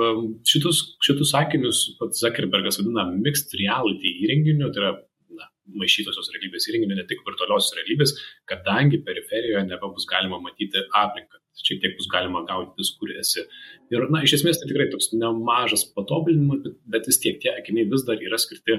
šitus, 0.46 0.82
šitus 1.04 1.34
akinius 1.38 1.82
pats 2.00 2.22
Zuckerbergas 2.22 2.80
vadina 2.80 3.08
mixed 3.12 3.54
reality 3.58 4.14
įrenginiu, 4.22 4.70
tai 4.70 4.84
yra 4.84 4.92
na, 5.36 5.48
maišytosios 5.80 6.30
realybės 6.34 6.68
įrenginiu, 6.70 6.98
ne 6.98 7.06
tik 7.10 7.24
virtualios 7.26 7.72
realybės, 7.78 8.14
kadangi 8.50 9.02
periferijoje 9.06 9.66
nebebus 9.66 10.06
galima 10.10 10.38
matyti 10.42 10.84
aplinką, 10.94 11.42
šiek 11.66 11.82
tiek 11.82 11.98
bus 11.98 12.06
galima 12.12 12.44
gaudytis, 12.46 12.92
kur 13.00 13.10
esi. 13.18 13.42
Ir, 13.90 14.06
na, 14.12 14.22
iš 14.22 14.38
esmės 14.38 14.62
tai 14.62 14.70
tikrai 14.70 14.88
toks 14.92 15.10
nemažas 15.16 15.86
patobulinimas, 15.96 16.62
bet, 16.62 16.78
bet 16.94 17.10
vis 17.10 17.20
tiek 17.22 17.42
tie 17.42 17.52
akiniai 17.56 17.90
vis 17.90 18.06
dar 18.06 18.22
yra 18.22 18.38
skirti 18.38 18.78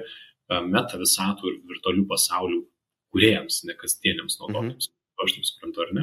meta 0.72 0.96
visatų 1.00 1.50
ir 1.52 1.56
virtualių 1.68 2.08
pasaulių 2.08 2.62
kuriejams, 3.14 3.64
ne 3.68 3.78
kasdieniams 3.80 4.40
naudotojams. 4.42 4.90
Mhm. 4.90 4.96
Aš 5.18 5.34
taip 5.34 5.46
suprantu, 5.50 5.82
ar 5.82 5.94
ne? 5.98 6.02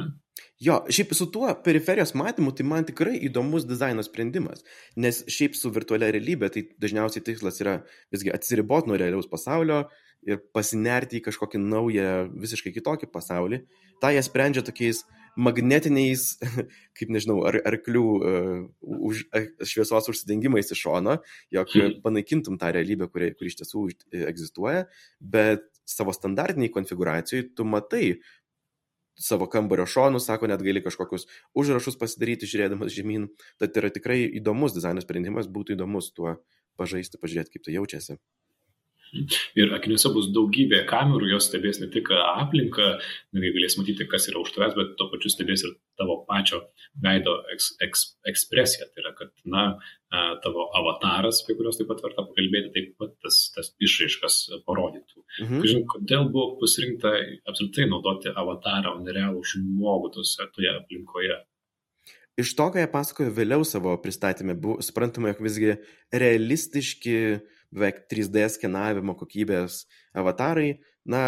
Jo, 0.59 0.81
šiaip 0.91 1.13
su 1.15 1.27
tuo 1.31 1.47
periferijos 1.63 2.11
matymu, 2.19 2.51
tai 2.55 2.65
man 2.67 2.87
tikrai 2.87 3.13
įdomus 3.27 3.63
dizaino 3.67 4.03
sprendimas, 4.03 4.63
nes 4.99 5.21
šiaip 5.31 5.55
su 5.55 5.71
virtualia 5.71 6.09
realybė, 6.11 6.49
tai 6.51 6.65
dažniausiai 6.83 7.23
tikslas 7.23 7.61
yra 7.63 7.77
visgi 8.11 8.33
atsiriboti 8.35 8.91
nuo 8.91 8.99
realiaus 8.99 9.29
pasaulio 9.31 9.85
ir 10.27 10.41
pasinerti 10.55 11.19
į 11.19 11.25
kažkokį 11.29 11.61
naują, 11.63 12.09
visiškai 12.43 12.73
kitokį 12.75 13.11
pasaulį. 13.13 13.61
Ta 14.03 14.11
jie 14.11 14.23
sprendžia 14.25 14.65
tokiais 14.67 15.03
magnetiniais, 15.35 16.25
kaip 16.97 17.11
nežinau, 17.11 17.41
ar, 17.47 17.59
arklių 17.71 18.05
uh, 18.15 18.57
už, 18.81 19.25
uh, 19.35 19.47
šviesos 19.67 20.11
užsidengimais 20.11 20.71
iš 20.71 20.85
šono, 20.87 21.19
jog 21.55 21.71
panaikintum 22.05 22.59
tą 22.59 22.71
realybę, 22.75 23.07
kuri, 23.11 23.31
kuri 23.35 23.51
iš 23.51 23.61
tiesų 23.61 23.87
egzistuoja, 24.25 24.87
bet 25.19 25.67
savo 25.85 26.13
standartiniai 26.15 26.73
konfiguracijai 26.73 27.49
tu 27.55 27.65
matai 27.67 28.19
savo 29.15 29.47
kambario 29.47 29.85
šonus, 29.87 30.25
sako, 30.27 30.49
net 30.51 30.63
gali 30.65 30.83
kažkokius 30.83 31.27
užrašus 31.55 31.97
pasidaryti, 31.99 32.49
žiūrėdamas 32.51 32.91
žemyn. 32.95 33.29
Tad 33.61 33.77
yra 33.79 33.91
tikrai 33.93 34.25
įdomus 34.41 34.75
dizaino 34.75 35.03
sprendimas, 35.03 35.47
būtų 35.47 35.77
įdomus 35.77 36.11
tuo 36.15 36.35
pažaisti, 36.79 37.21
pažiūrėti, 37.21 37.55
kaip 37.55 37.67
tai 37.67 37.77
jaučiasi. 37.77 38.19
Ir 39.59 39.73
akiniuose 39.75 40.11
bus 40.15 40.29
daugybė 40.35 40.83
kamerų, 40.89 41.29
jos 41.33 41.49
stebės 41.49 41.79
ne 41.81 41.87
tik 41.93 42.11
aplinką, 42.15 42.95
netgi 43.35 43.53
galės 43.55 43.77
matyti, 43.79 44.07
kas 44.11 44.27
yra 44.31 44.41
už 44.41 44.53
tavęs, 44.55 44.75
bet 44.77 44.93
tuo 44.99 45.07
pačiu 45.11 45.31
stebės 45.31 45.65
ir 45.65 45.75
tavo 45.99 46.17
pačio 46.27 46.61
veido 47.03 47.37
eks, 47.53 47.71
eks, 47.85 48.05
ekspresiją. 48.31 48.89
Tai 48.91 49.03
yra, 49.03 49.13
kad, 49.17 49.31
na, 49.49 49.65
tavo 50.43 50.67
avataras, 50.77 51.41
apie 51.43 51.57
kuriuos 51.57 51.79
taip 51.79 51.89
pat 51.91 52.03
verta 52.05 52.27
pakalbėti, 52.27 52.71
taip 52.75 52.93
pat 53.01 53.15
tas, 53.23 53.39
tas 53.55 53.71
išraiškas 53.83 54.39
parodytų. 54.67 55.25
Mhm. 55.45 55.65
Žinai, 55.65 55.87
kodėl 55.95 56.29
buvo 56.31 56.53
pasirinkta 56.61 57.15
apskritai 57.49 57.89
naudoti 57.91 58.31
avatarą, 58.31 58.95
o 58.95 59.03
nerealų 59.03 59.43
žmogų 59.55 60.15
tose 60.19 60.47
toje 60.55 60.71
aplinkoje? 60.75 61.41
Iš 62.35 62.49
to, 62.59 62.65
ką 62.67 62.81
jie 62.81 62.87
pasakojo 62.91 63.31
vėliau 63.31 63.63
savo 63.63 63.93
pristatymę, 64.03 64.57
buvo 64.59 64.81
suprantama, 64.83 65.31
jog 65.31 65.43
visgi 65.45 65.77
realistiški 66.11 67.13
uh, 67.31 67.54
beveik 67.75 68.05
3D 68.11 68.47
skenavimo 68.55 69.15
kokybės 69.19 69.83
avatarai, 70.17 70.77
na, 71.05 71.25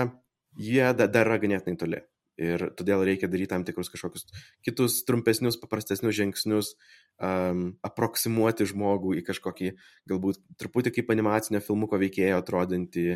jie 0.57 0.85
dar 0.97 1.25
yra 1.25 1.41
ganėtinai 1.41 1.79
toli. 1.79 2.03
Ir 2.37 2.67
todėl 2.77 3.01
reikia 3.01 3.25
daryti 3.25 3.49
tam 3.49 3.63
tikrus 3.65 3.89
kažkokius 3.89 4.27
kitus 4.65 4.99
trumpesnius, 5.07 5.55
paprastesnius 5.57 6.13
žingsnius, 6.19 6.75
um, 7.17 7.63
aproksimuoti 7.85 8.67
žmogų 8.69 9.15
į 9.17 9.23
kažkokį 9.25 9.71
galbūt 10.11 10.43
truputį 10.61 10.93
kaip 10.99 11.09
animacinio 11.15 11.63
filmuko 11.65 11.97
veikėjo 11.97 12.37
atrodantį 12.43 13.07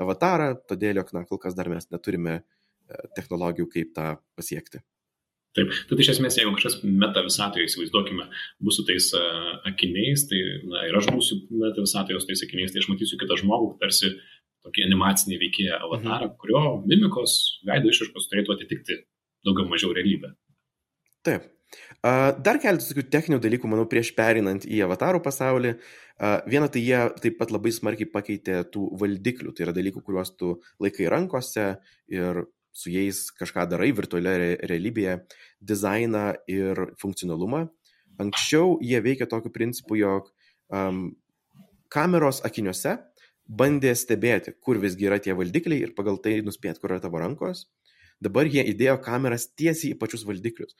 avatarą, 0.00 0.54
todėl 0.64 1.02
jog, 1.02 1.12
na, 1.12 1.26
kol 1.28 1.42
kas 1.42 1.58
dar 1.58 1.68
mes 1.68 1.90
neturime 1.92 2.38
uh, 2.40 3.04
technologijų, 3.18 3.68
kaip 3.76 3.92
tą 3.98 4.14
pasiekti. 4.40 4.80
Taip, 5.58 5.72
tad 5.90 5.98
iš 5.98 6.12
esmės, 6.12 6.36
jeigu 6.38 6.52
kažkas 6.54 6.76
meta 6.86 7.24
visatoje, 7.26 7.66
įsivaizduokime, 7.66 8.28
bus 8.62 8.76
su 8.78 8.84
tais 8.86 9.08
akiniais, 9.66 10.22
tai 10.30 10.38
na, 10.62 10.84
ir 10.86 10.98
aš 11.00 11.08
būsiu 11.10 11.40
meta 11.50 11.82
visatoje 11.82 12.20
su 12.22 12.28
tais 12.28 12.44
akiniais, 12.46 12.70
tai 12.70 12.84
aš 12.84 12.90
matysiu 12.92 13.18
kitą 13.18 13.38
žmogų, 13.40 13.72
tarsi 13.80 14.12
tokį 14.66 14.84
animacinį 14.86 15.40
veikėją 15.40 15.80
avatarą, 15.88 16.28
mhm. 16.28 16.36
kurio 16.42 16.62
mimikos, 16.84 17.38
veido 17.66 17.90
išraiškos 17.90 18.28
turėtų 18.30 18.54
atitikti 18.54 19.00
daugiau 19.46 19.66
mažiau 19.70 19.94
realybę. 19.96 20.34
Taip. 21.26 21.48
Dar 22.02 22.58
keletas 22.62 22.88
tokių 22.90 23.04
techninių 23.12 23.40
dalykų, 23.44 23.68
manau, 23.70 23.84
prieš 23.90 24.10
perinant 24.16 24.64
į 24.66 24.80
avatarų 24.86 25.20
pasaulį. 25.22 25.74
Viena, 26.50 26.68
tai 26.72 26.82
jie 26.82 27.02
taip 27.22 27.36
pat 27.38 27.52
labai 27.54 27.72
smarkiai 27.74 28.08
pakeitė 28.10 28.62
tų 28.72 28.88
valdiklių, 29.00 29.52
tai 29.54 29.66
yra 29.66 29.74
dalykų, 29.76 30.02
kuriuos 30.04 30.32
tu 30.40 30.56
laikai 30.82 31.10
rankose 31.12 31.68
ir 32.12 32.42
su 32.72 32.92
jais 32.92 33.28
kažką 33.36 33.66
darai 33.70 33.90
virtualioje 33.96 34.56
realybėje, 34.70 35.18
dizainą 35.60 36.26
ir 36.50 36.86
funkcionalumą. 37.00 37.66
Anksčiau 38.20 38.78
jie 38.84 39.00
veikia 39.02 39.28
tokiu 39.30 39.52
principu, 39.52 39.96
jog 39.98 40.30
um, 40.68 41.10
kameros 41.92 42.42
akiniuose 42.46 42.98
bandė 43.50 43.94
stebėti, 43.98 44.54
kur 44.62 44.78
visgi 44.82 45.08
yra 45.08 45.18
tie 45.22 45.34
valdikliai 45.34 45.86
ir 45.86 45.94
pagal 45.96 46.20
tai 46.22 46.38
nuspėti, 46.46 46.78
kur 46.80 46.94
yra 46.94 47.02
tavo 47.02 47.20
rankos. 47.22 47.66
Dabar 48.20 48.46
jie 48.46 48.62
įdėjo 48.74 48.98
kameras 49.02 49.48
tiesiai 49.56 49.94
į 49.94 49.98
pačius 49.98 50.26
valdiklius. 50.28 50.76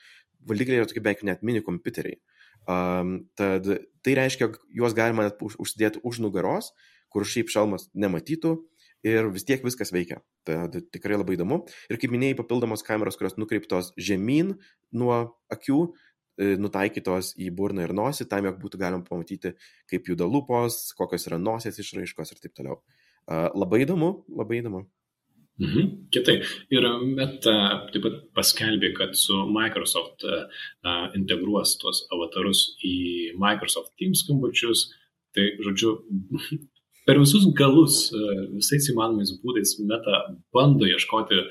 Valdikliai 0.47 0.79
yra 0.79 0.87
tokie 0.89 1.01
beveik 1.03 1.25
net 1.27 1.41
mini 1.43 1.63
kompiuteriai. 1.65 2.21
Um, 2.69 3.15
tad 3.35 3.65
tai 4.05 4.13
reiškia, 4.17 4.51
juos 4.77 4.93
galima 4.93 5.25
net 5.25 5.41
užsidėti 5.41 6.03
už 6.05 6.21
nugaros, 6.21 6.69
kur 7.11 7.25
šiaip 7.27 7.49
šalmas 7.51 7.89
nematytų 7.97 8.59
ir 9.07 9.29
vis 9.33 9.45
tiek 9.47 9.63
viskas 9.65 9.93
veikia. 9.93 10.21
Tai 10.47 10.69
tikrai 10.93 11.17
labai 11.19 11.37
įdomu. 11.37 11.61
Ir 11.89 11.99
kaip 12.01 12.13
minėjai, 12.13 12.37
papildomos 12.39 12.85
kameros, 12.87 13.17
kurios 13.19 13.37
nukreiptos 13.39 13.91
žemyn 13.97 14.55
nuo 14.97 15.17
akių, 15.53 15.81
e, 16.37 16.55
nutaikytos 16.61 17.33
į 17.41 17.51
burną 17.57 17.87
ir 17.87 17.95
nosį, 17.97 18.29
tam, 18.31 18.47
jog 18.49 18.61
būtų 18.61 18.81
galima 18.81 19.05
pamatyti, 19.07 19.55
kaip 19.91 20.09
juda 20.13 20.29
lūpos, 20.29 20.93
kokios 20.97 21.29
yra 21.29 21.41
nosies 21.41 21.79
išraiškos 21.81 22.33
ir 22.35 22.41
taip 22.43 22.57
toliau. 22.57 22.81
Labai 23.31 23.83
įdomu, 23.85 24.25
labai 24.33 24.57
įdomu. 24.59 24.87
Mhm, 25.61 25.89
kitai. 26.09 26.39
Ir 26.73 26.85
Meta 27.05 27.53
taip 27.93 28.05
pat 28.05 28.17
paskelbė, 28.37 28.93
kad 28.97 29.13
su 29.19 29.35
Microsoft 29.53 30.25
uh, 30.25 30.47
integruos 31.17 31.75
tuos 31.81 32.01
avatarus 32.15 32.63
į 32.87 32.95
Microsoft 33.41 33.93
Teams 33.99 34.23
skambučius. 34.25 34.87
Tai, 35.35 35.45
žodžiu, 35.63 35.93
per 37.05 37.19
visus 37.21 37.47
galus, 37.57 38.03
e, 38.13 38.35
visais 38.57 38.89
įmanomais 38.93 39.33
būdais 39.43 39.77
meta 39.87 40.25
bando 40.53 40.89
ieškoti, 40.89 41.41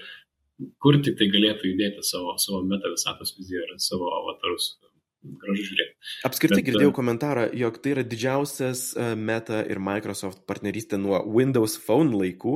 kur 0.82 1.00
tik 1.04 1.18
tai 1.18 1.30
galėtų 1.32 1.72
judėti 1.72 2.04
savo, 2.06 2.36
savo 2.38 2.62
meta 2.68 2.92
visatos 2.92 3.34
viziją 3.38 3.64
ir 3.66 3.82
savo 3.82 4.12
avatarus. 4.20 4.76
Gražu 5.20 5.66
žiūrėti. 5.66 5.92
Apskritai 6.24 6.62
Bet, 6.62 6.64
girdėjau 6.70 6.92
komentarą, 6.96 7.42
jog 7.60 7.74
tai 7.84 7.90
yra 7.92 8.04
didžiausias 8.08 8.84
e, 8.96 9.08
Meta 9.20 9.58
ir 9.68 9.76
Microsoft 9.84 10.46
partnerystė 10.48 10.96
nuo 10.96 11.18
Windows 11.28 11.74
Phone 11.84 12.16
laikų, 12.16 12.54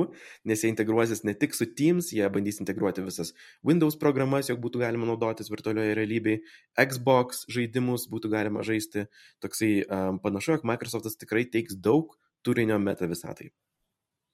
nes 0.49 0.63
jie 0.65 0.71
integruosis 0.73 1.21
ne 1.29 1.35
tik 1.37 1.53
su 1.53 1.67
Teams, 1.77 2.09
jie 2.17 2.25
bandys 2.33 2.57
integruoti 2.63 3.05
visas 3.05 3.35
Windows 3.61 3.99
programas, 4.01 4.49
jog 4.49 4.63
būtų 4.65 4.81
galima 4.81 5.05
naudotis 5.11 5.53
virtualioje 5.53 5.93
realybėje, 5.99 6.41
Xbox 6.81 7.45
žaidimus 7.53 8.09
būtų 8.09 8.33
galima 8.33 8.65
žaisti. 8.65 9.05
Toksai 9.45 9.75
um, 9.85 10.17
panašu, 10.25 10.55
jog 10.57 10.65
Microsoftas 10.65 11.21
tikrai 11.21 11.45
teiks 11.45 11.77
daug 11.77 12.17
turinio 12.45 12.77
meta 12.81 13.09
visatai. 13.09 13.49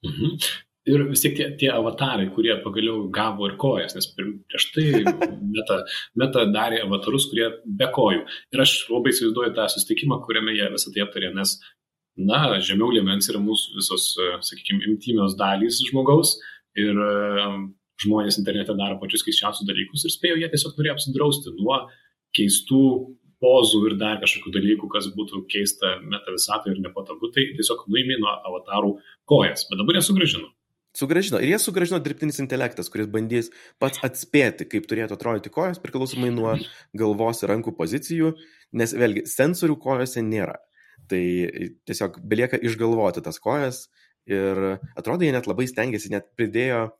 Mhm. 0.06 0.36
Ir 0.92 1.04
vis 1.06 1.20
tiek 1.22 1.36
tie, 1.38 1.44
tie 1.58 1.68
avatarai, 1.70 2.24
kurie 2.34 2.56
pagaliau 2.64 3.04
gavo 3.14 3.46
ir 3.46 3.52
kojas, 3.64 3.94
nes 3.94 4.08
prieš 4.16 4.64
tai 4.74 4.86
meta, 5.56 5.76
meta 6.18 6.42
darė 6.50 6.80
avatarus, 6.82 7.28
kurie 7.30 7.52
be 7.66 7.86
kojų. 7.94 8.24
Ir 8.50 8.64
aš 8.64 8.72
labai 8.90 9.12
įsivaizduoju 9.14 9.54
tą 9.58 9.68
susitikimą, 9.70 10.18
kuriame 10.26 10.56
jie 10.56 10.66
visą 10.74 10.90
tai 10.94 11.04
aptarė, 11.04 11.30
nes 11.36 11.54
na, 12.18 12.40
žemiau 12.66 12.90
liemens 12.92 13.30
yra 13.30 13.38
mūsų 13.42 13.78
visos, 13.78 14.08
sakykime, 14.48 14.82
imtymios 14.90 15.38
dalys 15.38 15.78
žmogaus 15.86 16.34
ir 16.82 16.98
žmonės 18.02 18.40
internete 18.40 18.74
daro 18.74 18.98
pačius 19.00 19.22
keiščiausius 19.26 19.68
dalykus 19.68 20.02
ir 20.06 20.14
spėjo, 20.14 20.40
jie 20.40 20.50
tiesiog 20.50 20.74
norėjo 20.76 20.96
apsidrausti 20.96 21.54
nuo 21.60 21.78
keistų 22.36 22.82
pozų 23.42 23.82
ir 23.90 23.98
dar 24.00 24.20
kažkokių 24.22 24.54
dalykų, 24.54 24.88
kas 24.92 25.10
būtų 25.16 25.44
keista 25.50 25.96
meta 26.02 26.34
visatoje 26.34 26.76
ir 26.76 26.82
nepatogu, 26.84 27.32
tai 27.34 27.48
tiesiog 27.58 27.86
nuimė 27.90 28.18
nuo 28.22 28.32
avatarų 28.50 28.92
kojas, 29.28 29.66
bet 29.70 29.80
dabar 29.82 29.98
jie 29.98 30.04
sugražino. 30.06 30.50
Sugražino. 30.96 31.38
Ir 31.40 31.54
jie 31.54 31.58
sugražino 31.62 31.98
dirbtinis 32.04 32.40
intelektas, 32.42 32.90
kuris 32.92 33.08
bandys 33.12 33.48
pats 33.80 34.02
atspėti, 34.04 34.66
kaip 34.68 34.84
turėtų 34.90 35.16
atrodyti 35.16 35.52
kojos, 35.52 35.80
priklausomai 35.80 36.28
nuo 36.34 36.58
galvos 37.00 37.40
ir 37.40 37.48
rankų 37.54 37.72
pozicijų, 37.78 38.34
nes 38.76 38.92
vėlgi 38.92 39.24
sensorių 39.32 39.78
kojose 39.80 40.20
nėra. 40.26 40.58
Tai 41.08 41.22
tiesiog 41.88 42.20
belieka 42.28 42.60
išgalvoti 42.60 43.24
tas 43.24 43.40
kojas 43.42 43.86
ir 44.28 44.60
atrodo, 44.92 45.24
jie 45.24 45.32
net 45.32 45.48
labai 45.48 45.64
stengiasi, 45.70 46.12
net 46.12 46.28
pridėjo 46.36 46.90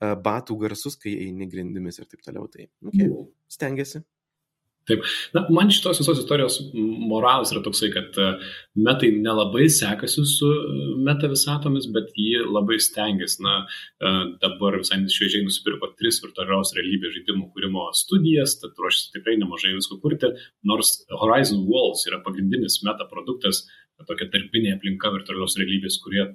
batų 0.00 0.56
garsus, 0.62 0.96
kai 0.96 1.12
eini 1.26 1.50
grindimis 1.50 1.98
ir 2.00 2.06
taip 2.08 2.22
toliau. 2.24 2.46
Tai 2.48 2.70
okay, 2.86 3.10
stengiasi. 3.50 4.04
Taip. 4.88 5.04
Na, 5.36 5.42
man 5.52 5.68
šitos 5.70 6.00
visos 6.00 6.18
istorijos 6.22 6.56
moralas 6.74 7.52
yra 7.52 7.60
toksai, 7.62 7.90
kad 7.94 8.16
metai 8.88 9.10
nelabai 9.12 9.68
sekasi 9.70 10.24
su 10.26 10.48
meta 11.04 11.28
visatomis, 11.30 11.86
bet 11.94 12.10
jį 12.16 12.46
labai 12.48 12.80
stengiasi. 12.82 13.42
Na, 13.44 13.58
dabar 14.42 14.78
visai 14.80 15.02
šviežiai 15.04 15.44
nusipirko 15.46 15.92
tris 16.00 16.22
virtualios 16.24 16.74
realybės 16.78 17.14
žaidimų 17.18 17.50
kūrimo 17.54 17.86
studijas, 17.96 18.56
tad 18.62 18.78
ruošiasi 18.80 19.14
tikrai 19.18 19.36
nemažai 19.42 19.76
visko 19.76 20.00
kurti, 20.02 20.32
nors 20.66 20.96
Horizon 21.22 21.66
Walls 21.70 22.06
yra 22.10 22.22
pagrindinis 22.24 22.80
meta 22.86 23.06
produktas, 23.10 23.66
tokia 24.08 24.30
tarpinė 24.32 24.78
aplinka 24.78 25.12
virtualios 25.12 25.58
realybės, 25.60 26.00
kurie 26.02 26.30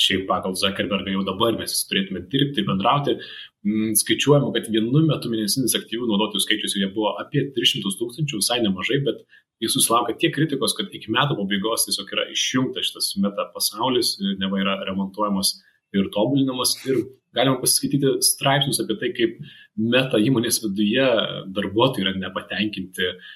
šiaip 0.00 0.26
pagal 0.28 0.56
Zuckerbergą 0.58 1.14
jau 1.14 1.24
dabar 1.26 1.56
mes 1.58 1.74
turėtume 1.88 2.24
dirbti 2.30 2.62
ir 2.62 2.68
bendrauti. 2.68 3.16
Mm, 3.64 3.94
skaičiuojama, 3.98 4.50
kad 4.56 4.68
vienu 4.72 5.04
metu 5.06 5.30
mėnesinis 5.32 5.76
aktyvių 5.78 6.08
naudotojų 6.10 6.44
skaičius 6.44 6.76
jau 6.80 6.90
buvo 6.94 7.14
apie 7.22 7.46
300 7.56 7.94
tūkstančių, 8.00 8.40
visai 8.42 8.60
nemažai, 8.64 9.00
bet 9.06 9.22
jis 9.62 9.76
susilaukia 9.76 10.16
tiek 10.20 10.34
kritikos, 10.34 10.74
kad 10.76 10.90
iki 10.92 11.12
metų 11.14 11.38
pabaigos 11.38 11.86
tiesiog 11.88 12.10
yra 12.16 12.26
išjungtas 12.34 12.90
šitas 12.90 13.12
meta 13.22 13.46
pasaulis, 13.54 14.16
neva 14.42 14.60
yra 14.60 14.80
remontuojamas 14.90 15.56
ir 15.94 16.10
tobulinamas. 16.12 16.74
Ir 16.90 17.06
galima 17.34 17.60
pasiskaityti 17.62 18.18
straipsnius 18.26 18.82
apie 18.82 18.98
tai, 19.00 19.14
kaip 19.16 19.38
meta 19.78 20.20
įmonės 20.20 20.60
viduje 20.66 21.06
darbuotojai 21.54 22.04
yra 22.04 22.18
nepatenkinti 22.18 23.08
uh, 23.14 23.32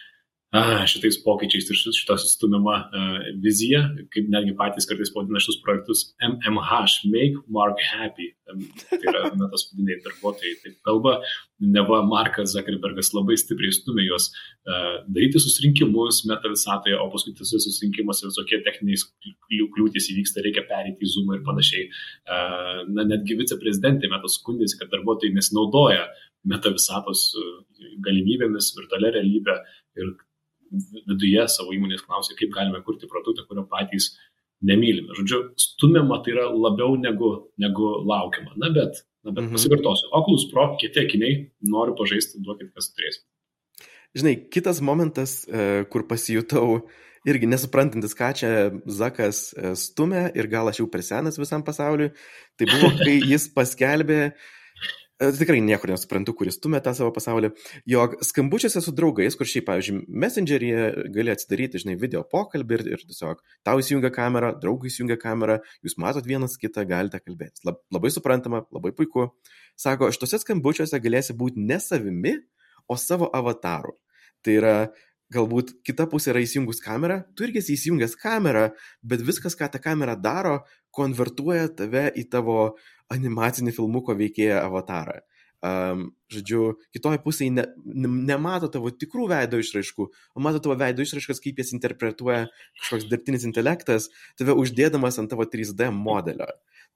šitais 0.89 1.19
pokyčiais 1.21 1.69
ir 1.69 1.77
šitą 1.77 2.17
sustumimą 2.17 2.77
viziją, 3.43 3.83
kaip 4.09 4.31
netgi 4.33 4.55
patys 4.57 4.89
kartais 4.89 5.11
pavadina 5.13 5.41
šitus 5.45 5.61
projektus 5.61 6.15
MMH, 6.25 7.05
Make 7.13 7.43
Mark 7.49 7.77
Happy. 7.85 8.33
Tai 8.49 8.99
yra 9.05 9.29
na, 9.37 9.51
tas 9.53 9.67
vadiniai 9.69 10.01
darbuotojai 10.01 10.55
taip 10.63 10.79
kalba, 10.89 11.19
neva 11.61 12.01
Markas 12.09 12.55
Zuckerbergas 12.55 13.13
labai 13.13 13.37
stipriai 13.37 13.75
stumė 13.77 14.07
juos 14.07 14.31
uh, 14.33 15.05
daryti 15.05 15.43
susirinkimus 15.43 16.23
meta 16.31 16.49
visatoje, 16.49 16.97
o 16.97 17.11
paskui 17.13 17.35
tas 17.37 17.53
susirinkimuose 17.53 18.25
visokie 18.25 18.63
techniniai 18.65 18.97
kliūtis 19.75 20.09
įvyksta, 20.15 20.41
reikia 20.47 20.65
perėti 20.71 21.05
į 21.05 21.11
Zoom 21.13 21.35
ir 21.37 21.43
panašiai. 21.45 21.91
Uh, 22.25 22.87
na, 22.89 23.05
netgi 23.05 23.37
viceprezidentė 23.37 24.09
metas 24.09 24.39
skundėsi, 24.41 24.79
kad 24.81 24.89
darbuotojai 24.97 25.37
nesinaudoja 25.37 26.09
meta 26.49 26.73
visatos 26.73 27.35
galimybėmis, 28.01 28.73
virtualią 28.79 29.13
realybę 29.19 29.59
ir 29.99 30.15
viduje 31.09 31.45
savo 31.51 31.75
įmonės 31.77 32.05
klausia, 32.07 32.37
kaip 32.39 32.53
galime 32.55 32.81
kurti 32.87 33.09
produktą, 33.11 33.47
kurio 33.49 33.65
patys 33.71 34.13
nemylime. 34.65 35.15
Žodžiu, 35.19 35.43
stumiama 35.61 36.21
tai 36.25 36.35
yra 36.35 36.49
labiau 36.51 36.97
negu, 37.01 37.33
negu 37.61 37.91
laukiama. 38.09 38.57
Na 38.61 38.73
bet, 38.75 39.03
na, 39.23 39.33
bet 39.33 39.45
mhm. 39.45 39.57
pasikartosiu, 39.57 40.11
Oculus 40.19 40.49
Pro, 40.53 40.71
kieti 40.81 41.05
akiniai, 41.05 41.43
noriu 41.71 41.97
pažaisti, 41.99 42.43
duokit, 42.45 42.73
kas 42.75 42.91
turės. 42.95 43.23
Žinai, 44.19 44.35
kitas 44.51 44.81
momentas, 44.83 45.43
e, 45.47 45.85
kur 45.93 46.07
pasijutau 46.09 46.81
irgi 47.29 47.49
nesuprantantis, 47.51 48.15
ką 48.17 48.31
čia 48.41 48.53
Zakas 48.89 49.51
e, 49.53 49.75
stumia 49.79 50.29
ir 50.39 50.49
gal 50.51 50.71
aš 50.71 50.81
jau 50.81 50.89
per 50.91 51.05
senas 51.05 51.37
visam 51.39 51.65
pasauliu, 51.67 52.09
tai 52.57 52.71
buvo, 52.71 52.95
kai 53.05 53.19
jis 53.21 53.51
paskelbė 53.53 54.23
E, 54.23 54.58
tikrai 55.19 55.59
niekur 55.65 55.91
nesuprantu, 55.91 56.35
kuris 56.39 56.59
stumia 56.59 56.81
tą 56.85 56.93
savo 56.95 57.11
pasaulį, 57.15 57.51
jog 57.91 58.17
skambučiuose 58.25 58.83
su 58.85 58.95
draugais, 58.95 59.37
kur 59.39 59.49
šiaip, 59.51 59.67
pavyzdžiui, 59.67 60.03
Messengeryje 60.25 60.85
gali 61.15 61.33
atsidaryti, 61.35 61.81
žinai, 61.83 61.97
video 62.01 62.23
pokalbį 62.29 62.79
ir, 62.79 62.85
ir 62.95 63.03
tiesiog 63.09 63.43
tau 63.67 63.83
įsijungia 63.83 64.13
kamera, 64.15 64.53
draugai 64.63 64.93
įsijungia 64.93 65.19
kamerą, 65.21 65.59
jūs 65.87 65.99
matot 65.99 66.27
vienas 66.29 66.55
kitą, 66.61 66.87
galite 66.89 67.21
kalbėti. 67.25 67.65
Lab, 67.67 67.83
labai 67.95 68.13
suprantama, 68.15 68.63
labai 68.75 68.95
puiku. 68.95 69.31
Sako, 69.79 70.13
šituose 70.15 70.43
skambučiuose 70.45 71.03
galėsi 71.03 71.37
būti 71.39 71.67
ne 71.67 71.81
savimi, 71.83 72.39
o 72.89 72.97
savo 72.97 73.29
avataru. 73.35 73.99
Tai 74.47 74.55
yra, 74.55 74.75
galbūt 75.35 75.75
kita 75.85 76.07
pusė 76.09 76.33
yra 76.33 76.43
įsijungus 76.45 76.81
kamerą, 76.85 77.21
tu 77.37 77.45
irgi 77.45 77.61
esi 77.61 77.75
įsijungęs 77.77 78.17
kamerą, 78.21 78.69
bet 79.05 79.25
viskas, 79.27 79.57
ką 79.59 79.69
ta 79.73 79.81
kamera 79.83 80.17
daro, 80.17 80.63
konvertuoja 80.95 81.69
tave 81.77 82.09
į 82.17 82.25
tavo 82.33 82.79
animacinį 83.15 83.75
filmuko 83.77 84.17
veikėją 84.19 84.63
avatarą. 84.65 85.21
Um, 85.59 86.13
žodžiu, 86.31 86.77
kitoje 86.95 87.19
pusėje 87.25 87.51
ne, 87.51 87.65
ne, 87.83 88.09
nemato 88.29 88.69
tavo 88.71 88.93
tikrų 88.95 89.25
veido 89.33 89.59
išraiškų, 89.59 90.05
o 90.39 90.43
mato 90.45 90.61
tavo 90.63 90.77
veido 90.79 91.03
išraiškas, 91.03 91.41
kaip 91.43 91.59
jas 91.59 91.73
interpretuoja 91.75 92.45
kažkoks 92.79 93.09
dirbtinis 93.11 93.47
intelektas, 93.49 94.07
tave 94.39 94.55
uždėdamas 94.55 95.19
ant 95.19 95.33
tavo 95.33 95.49
3D 95.51 95.91
modelio. 95.91 96.47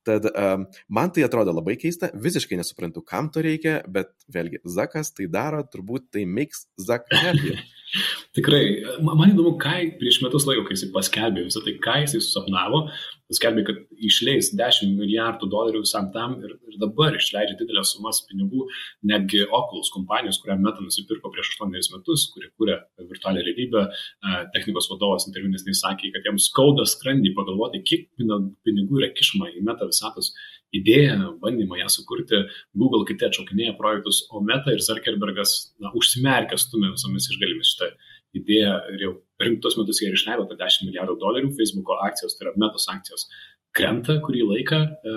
Tad 0.06 0.26
um, 0.30 0.68
man 0.90 1.10
tai 1.14 1.26
atrodo 1.26 1.54
labai 1.54 1.74
keista, 1.78 2.12
visiškai 2.14 2.58
nesuprantu, 2.58 3.02
kam 3.06 3.28
to 3.34 3.42
reikia, 3.42 3.80
bet 3.90 4.10
vėlgi, 4.34 4.62
Zakas 4.66 5.10
tai 5.14 5.28
daro, 5.30 5.62
turbūt 5.66 6.12
tai 6.14 6.24
makes 6.26 6.68
Zak 6.78 7.10
happy. 7.10 7.58
Tikrai, 8.36 8.62
man 9.04 9.34
įdomu, 9.34 9.56
ką 9.60 9.74
prieš 10.00 10.22
metus 10.24 10.46
laiko, 10.48 10.64
kai 10.66 10.78
jis 10.78 10.86
paskelbė 10.94 11.44
visą 11.46 11.62
tai, 11.66 11.76
ką 11.82 11.98
jis 12.02 12.16
susapnavo, 12.16 12.86
paskelbė, 13.32 13.64
kad 13.66 13.80
išleis 14.08 14.52
10 14.58 14.94
milijardų 14.98 15.48
dolerių 15.52 15.82
visam 15.82 16.10
tam 16.14 16.36
ir, 16.44 16.54
ir 16.68 16.78
dabar 16.82 17.16
išleidžia 17.18 17.56
didelės 17.58 17.94
sumas 17.96 18.22
pinigų, 18.28 18.68
netgi 19.08 19.42
Oculus 19.48 19.90
kompanijos, 19.94 20.38
kurią 20.42 20.58
Meta 20.62 20.84
nusipirko 20.84 21.32
prieš 21.34 21.54
8 21.56 21.74
metus, 21.96 22.28
kuri 22.34 22.50
kūrė 22.54 22.78
virtualią 23.10 23.44
realybę, 23.48 23.84
technikos 24.54 24.88
vadovas 24.92 25.26
interviu 25.28 25.50
nesnei 25.52 25.76
sakė, 25.78 26.12
kad 26.14 26.28
jiems 26.28 26.48
skauda 26.52 26.86
skrandį 26.88 27.34
pagalvoti, 27.38 27.82
kiek 27.88 28.08
pinigų 28.18 29.02
yra 29.02 29.12
kišama 29.16 29.52
į 29.56 29.64
Meta 29.66 29.88
visatos 29.88 30.32
idėją, 30.72 31.34
bandymą 31.42 31.76
ją 31.82 31.90
sukurti, 31.92 32.46
Google 32.78 33.04
kiti 33.08 33.26
atšaukinėja 33.28 33.76
projektus, 33.80 34.22
o 34.32 34.40
Meta 34.44 34.72
ir 34.72 34.80
Zuckerbergas 34.84 35.74
na, 35.82 35.92
užsimerkia 35.98 36.56
stumė 36.60 36.94
visomis 36.94 37.28
išgalimis 37.28 37.74
šitą 37.74 37.92
idėją 38.38 38.74
ir 38.94 39.04
jau 39.06 39.12
rimtus 39.42 39.76
metus 39.78 40.00
jie 40.02 40.10
išleido 40.12 40.46
apie 40.46 40.58
10 40.60 40.88
milijardų 40.88 41.16
dolerių, 41.20 41.52
Facebook'o 41.58 41.98
akcijos, 42.06 42.36
tai 42.38 42.46
yra 42.46 42.54
metos 42.62 42.86
akcijos, 42.92 43.26
krenta 43.76 44.18
kurį 44.24 44.44
laiką, 44.50 44.80
e, 44.82 45.14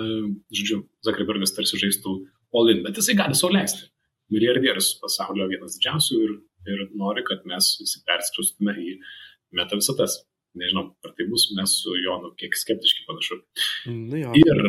žodžiu, 0.58 0.82
Zuckerbergas 1.06 1.54
tarsi 1.56 1.80
žaistų 1.80 2.16
all-in, 2.56 2.82
bet 2.86 2.98
jisai 3.00 3.16
gali 3.18 3.36
sau 3.38 3.52
leisti. 3.52 3.88
Milijardierius 4.32 4.96
pasaulio 4.98 5.46
vienas 5.50 5.76
didžiausių 5.76 6.22
ir, 6.24 6.32
ir 6.72 6.86
nori, 6.98 7.22
kad 7.26 7.44
mes 7.46 7.76
visi 7.78 8.02
perskrustume 8.08 8.74
į 8.74 8.96
meta 9.54 9.78
visatas 9.78 10.18
nežinau, 10.56 10.88
ar 11.04 11.12
tai 11.16 11.26
bus, 11.30 11.46
mes 11.56 11.72
su 11.82 11.94
Jonu 12.00 12.32
kiek 12.40 12.56
skeptiški 12.56 13.04
panašu. 13.08 13.38
Nu 13.92 14.20
jo. 14.20 14.32
ir, 14.40 14.62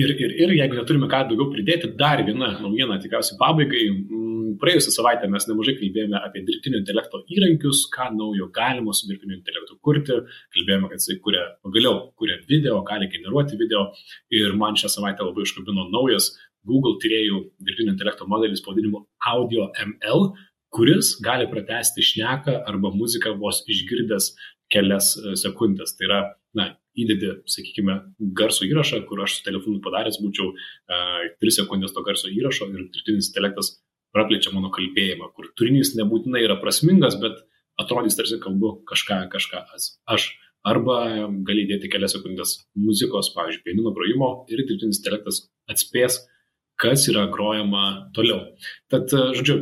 ir, 0.00 0.14
ir, 0.24 0.34
ir 0.44 0.54
jeigu 0.56 0.78
neturime 0.78 1.08
ką 1.12 1.24
daugiau 1.30 1.50
pridėti, 1.52 1.92
dar 2.00 2.22
viena 2.26 2.54
naujiena 2.62 2.98
tikriausiai 3.02 3.38
pabaigai. 3.40 3.84
Mm, 3.92 4.33
praėjusią 4.60 4.92
savaitę 4.94 5.28
mes 5.32 5.46
nemažai 5.48 5.74
kalbėjome 5.78 6.18
apie 6.20 6.42
dirbtinio 6.46 6.80
intelekto 6.82 7.20
įrankius, 7.36 7.84
ką 7.94 8.10
naujo 8.16 8.48
galima 8.54 8.94
su 8.96 9.08
dirbtiniu 9.10 9.38
intelektu 9.38 9.78
kurti. 9.84 10.18
Kalbėjome, 10.56 10.90
kad 10.90 11.02
jisai 11.02 11.18
kuria, 11.24 11.44
pagaliau 11.64 12.00
kuria 12.20 12.38
video, 12.48 12.80
gali 12.88 13.10
generuoti 13.12 13.60
video. 13.60 13.86
Ir 14.34 14.56
man 14.60 14.78
šią 14.80 14.92
savaitę 14.96 15.26
labai 15.26 15.46
užkabino 15.46 15.88
naujas 15.92 16.32
Google 16.64 16.98
tyriejų 17.02 17.40
dirbtinio 17.64 17.94
intelekto 17.94 18.28
modelis 18.30 18.64
pavadinimu 18.64 19.04
Audio 19.30 19.68
ML, 19.84 20.30
kuris 20.74 21.14
gali 21.22 21.46
pratesti 21.50 22.02
šneką 22.02 22.62
arba 22.70 22.90
muziką 22.94 23.36
vos 23.40 23.62
išgirdęs 23.70 24.32
kelias 24.72 25.14
e, 25.20 25.34
sekundės. 25.38 25.94
Tai 25.98 26.08
yra, 26.08 26.20
na, 26.58 26.70
įdedi, 26.98 27.30
sakykime, 27.50 27.98
garso 28.38 28.66
įrašą, 28.66 29.02
kur 29.08 29.24
aš 29.24 29.38
su 29.38 29.46
telefonu 29.48 29.80
padaręs 29.84 30.20
būčiau 30.22 30.52
uh, 30.52 31.24
3 31.42 31.56
sekundės 31.56 31.94
to 31.94 32.04
garso 32.06 32.30
įrašo 32.30 32.68
ir 32.70 32.84
dirbtinis 32.94 33.32
intelektas 33.32 33.72
praplečia 34.14 34.52
mano 34.54 34.70
kalbėjimą, 34.74 35.32
kur 35.34 35.50
turinys 35.58 35.94
nebūtinai 35.98 36.44
yra 36.46 36.56
prasmingas, 36.62 37.18
bet 37.20 37.42
atrodys 37.80 38.16
tarsi 38.18 38.38
kalbu 38.42 38.78
kažką, 38.88 39.24
kažką 39.32 39.64
aš. 40.14 40.30
Arba 40.64 41.28
gali 41.44 41.66
įdėti 41.66 41.90
kelias 41.92 42.14
sekundės 42.16 42.54
muzikos, 42.80 43.34
pavyzdžiui, 43.34 43.64
pianino 43.66 43.90
grojimo 43.92 44.28
ir 44.48 44.62
dirbtinis 44.64 45.02
intelektas 45.02 45.42
atspės, 45.68 46.22
kas 46.80 47.04
yra 47.10 47.26
grojama 47.32 48.08
toliau. 48.16 48.54
Tad, 48.90 49.12
e, 49.12 49.34
žodžiu, 49.36 49.58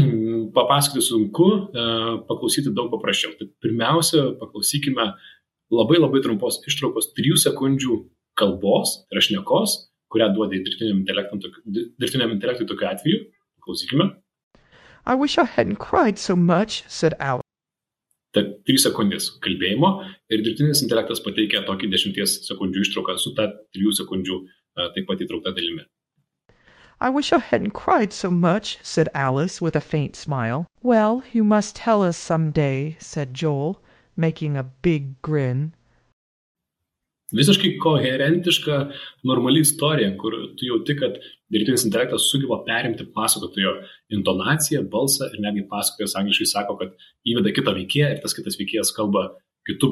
papasakoti 0.56 1.04
sunku, 1.04 1.48
e, 1.52 1.84
paklausyti 2.30 2.72
daug 2.74 2.88
paprasčiau. 2.94 3.36
Tai 3.38 3.50
pirmiausia, 3.62 4.24
paklausykime 4.40 5.10
labai 5.76 6.00
labai 6.00 6.22
trumpos 6.24 6.62
ištraukos 6.64 7.12
3 7.18 7.42
sekundžių 7.44 8.00
kalbos, 8.38 9.02
tai 9.06 9.20
rašnekos, 9.20 9.76
kurią 10.12 10.30
intelektui, 11.02 11.52
dirbtiniam 12.00 12.34
intelektui 12.34 12.68
tokiu 12.68 12.90
atveju. 12.90 13.22
Klausykime. 13.66 14.14
I 15.06 15.14
wish 15.14 15.36
I 15.38 15.44
hadn't 15.44 15.76
cried 15.82 16.18
so 16.18 16.34
much, 16.34 16.84
said 16.86 17.14
Alice. 17.20 17.42
Tad 18.34 18.48
3 18.68 18.80
sekundės 18.82 19.28
kalbėjimo 19.44 19.90
ir 20.30 20.42
dirbtinis 20.44 20.82
intelektas 20.84 21.22
pateikia 21.24 21.62
tokį 21.68 21.88
10 21.92 22.18
sekundžių 22.48 22.82
ištrauką 22.86 23.14
su 23.18 23.32
ta 23.38 23.46
3 23.78 23.94
sekundžių 24.00 24.40
taip 24.96 25.06
pat 25.08 25.22
įtraukta 25.24 25.54
dalimi. 25.56 25.86
I 27.00 27.08
wish 27.10 27.32
I 27.32 27.38
hadn't 27.38 27.72
cried 27.72 28.12
so 28.12 28.30
much, 28.30 28.78
said 28.82 29.08
Alice 29.14 29.60
with 29.60 29.76
a 29.76 29.80
faint 29.80 30.16
smile. 30.16 30.66
Well, 30.82 31.22
you 31.32 31.44
must 31.44 31.76
tell 31.76 32.02
us 32.02 32.16
some 32.16 32.50
day, 32.52 32.96
said 32.98 33.34
Joel, 33.34 33.80
making 34.16 34.56
a 34.56 34.70
big 34.82 35.20
grin. 35.22 35.74
Visiškai 37.34 37.72
koherentiška, 37.82 38.74
normali 39.26 39.64
istorija, 39.64 40.12
kur 40.18 40.34
tu 40.54 40.66
kad 41.00 41.16
dirbtinis 41.50 41.82
intelektas 41.88 42.28
sugeba 42.30 42.60
perimti 42.68 43.06
pasakotojo 43.14 43.72
intonaciją, 44.14 44.84
balsą 44.92 45.26
ir 45.32 45.42
netgi 45.42 45.64
angliškai 46.20 46.46
sako, 46.46 46.76
kad 46.78 46.94
įveda 47.26 47.50
kitą 47.56 47.74
veikėją 47.80 48.12
ir 48.14 48.22
tas 48.22 48.36
kitas 48.36 48.58
veikėjas 48.60 48.94
kalba 48.94 49.26
kitų. 49.66 49.90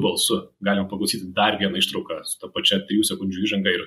Galima 0.63 0.87
paklausyti 0.87 1.33
dar 1.35 1.59
vieną 1.59 1.75
ištrauką 1.83 2.21
su 2.23 2.39
ta 2.39 2.47
pačia 2.55 2.79
3 2.87 3.03
sekundžių 3.11 3.43
įžanga 3.49 3.75
ir 3.75 3.83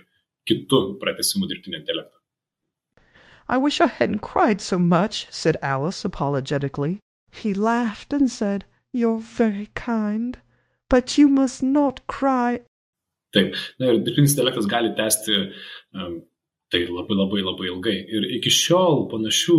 kitų 0.48 0.98
pratesimu 1.00 1.48
dirbtinio. 1.48 2.04
I 3.48 3.56
wish 3.56 3.80
I 3.80 3.86
hadn't 3.86 4.20
cried 4.20 4.60
so 4.60 4.78
much, 4.78 5.26
said 5.30 5.56
Alice 5.62 6.04
apologetically. 6.04 7.00
He 7.32 7.54
laughed 7.54 8.12
and 8.12 8.30
said, 8.30 8.66
You're 8.92 9.20
very 9.20 9.70
kind, 9.74 10.36
but 10.90 11.16
you 11.16 11.28
must 11.28 11.62
not 11.62 12.06
cry 12.06 12.60
Taip, 13.38 13.54
na 13.78 13.92
ir 13.92 14.02
dirbtinis 14.02 14.34
intelektas 14.34 14.66
gali 14.70 14.90
tęsti 14.98 15.38
um, 15.38 16.18
tai 16.72 16.82
labai 16.84 17.16
labai 17.16 17.42
labai 17.44 17.68
ilgai. 17.70 17.96
Ir 18.12 18.26
iki 18.38 18.50
šiol 18.52 19.06
panašių 19.12 19.56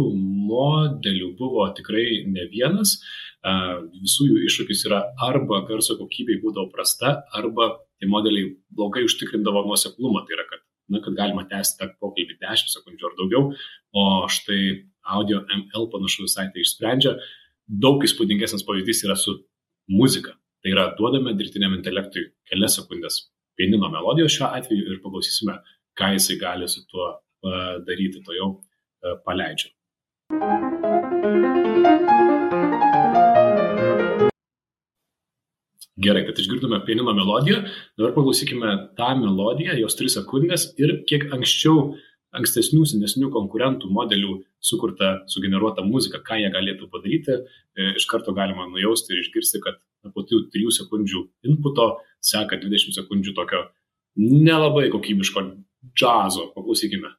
modelių 0.50 1.34
buvo 1.40 1.66
tikrai 1.78 2.24
ne 2.30 2.46
vienas. 2.52 2.98
Uh, 3.40 3.88
visų 4.04 4.28
jų 4.30 4.42
iššūkis 4.50 4.84
yra 4.90 5.00
arba 5.24 5.62
garso 5.68 5.96
kokybei 6.00 6.42
būdavo 6.44 6.70
prasta, 6.74 7.22
arba 7.34 7.72
tie 8.00 8.10
modeliai 8.12 8.52
blogai 8.76 9.06
užtikrindavo 9.08 9.64
nuoseklumą. 9.68 10.26
Tai 10.28 10.36
yra, 10.38 10.46
kad, 10.50 10.66
na, 10.92 11.02
kad 11.06 11.16
galima 11.18 11.46
tęsti 11.50 11.80
tą 11.80 11.90
pokalbį 12.04 12.38
10 12.44 12.76
sekundžių 12.76 13.10
ar 13.10 13.18
daugiau, 13.22 13.54
o 13.96 14.06
štai 14.28 14.62
audio 15.16 15.42
ML 15.48 15.90
panašu 15.94 16.28
visai 16.28 16.50
tai 16.54 16.66
išsprendžia. 16.66 17.16
Daug 17.70 18.04
įspūdingesnis 18.06 18.66
pavyzdys 18.68 19.06
yra 19.08 19.18
su 19.18 19.40
muzika. 19.90 20.36
Tai 20.60 20.74
yra, 20.76 20.90
duodame 20.98 21.34
dirbtiniam 21.40 21.78
intelektui 21.78 22.28
kelias 22.50 22.76
sekundės 22.76 23.24
pianino 23.60 23.92
melodijos 23.92 24.38
šiuo 24.38 24.54
atveju 24.56 24.88
ir 24.88 25.02
paklausysime, 25.04 25.60
ką 26.00 26.14
jisai 26.16 26.40
gali 26.40 26.72
su 26.72 26.86
tuo 26.88 27.12
daryti, 27.88 28.24
to 28.24 28.36
jau 28.36 28.50
paleidžiu. 29.28 29.74
Gerai, 36.00 36.22
kad 36.28 36.38
išgirdome 36.40 36.80
pianino 36.88 37.12
melodiją, 37.16 37.64
dabar 38.00 38.14
paklausykime 38.16 38.76
tą 38.96 39.10
melodiją, 39.20 39.76
jos 39.82 39.98
3 40.00 40.14
sekundės 40.14 40.70
ir 40.80 41.02
kiek 41.10 41.28
anksčiau, 41.36 41.90
ankstesnių, 42.40 42.86
senesnių 42.88 43.32
konkurentų 43.34 43.90
modelių 43.92 44.38
sukurta, 44.64 45.26
sugeneruota 45.34 45.84
muzika, 45.84 46.22
ką 46.24 46.38
jie 46.40 46.52
galėtų 46.54 46.88
padaryti, 46.94 47.36
e, 47.36 47.90
iš 48.00 48.06
karto 48.12 48.36
galima 48.38 48.68
nujausti 48.70 49.16
ir 49.16 49.24
išgirsti, 49.24 49.64
kad 49.66 49.82
po 50.14 50.24
tų 50.28 50.46
3 50.54 50.72
sekundžių 50.80 51.26
inputo 51.52 51.90
seka 52.24 52.60
20 52.62 52.96
sekundžių 53.00 53.36
tokio 53.38 53.66
nelabai 54.20 54.90
kokybiško 54.94 55.46
džiazo. 55.96 56.52
Paklausykime. 56.56 57.16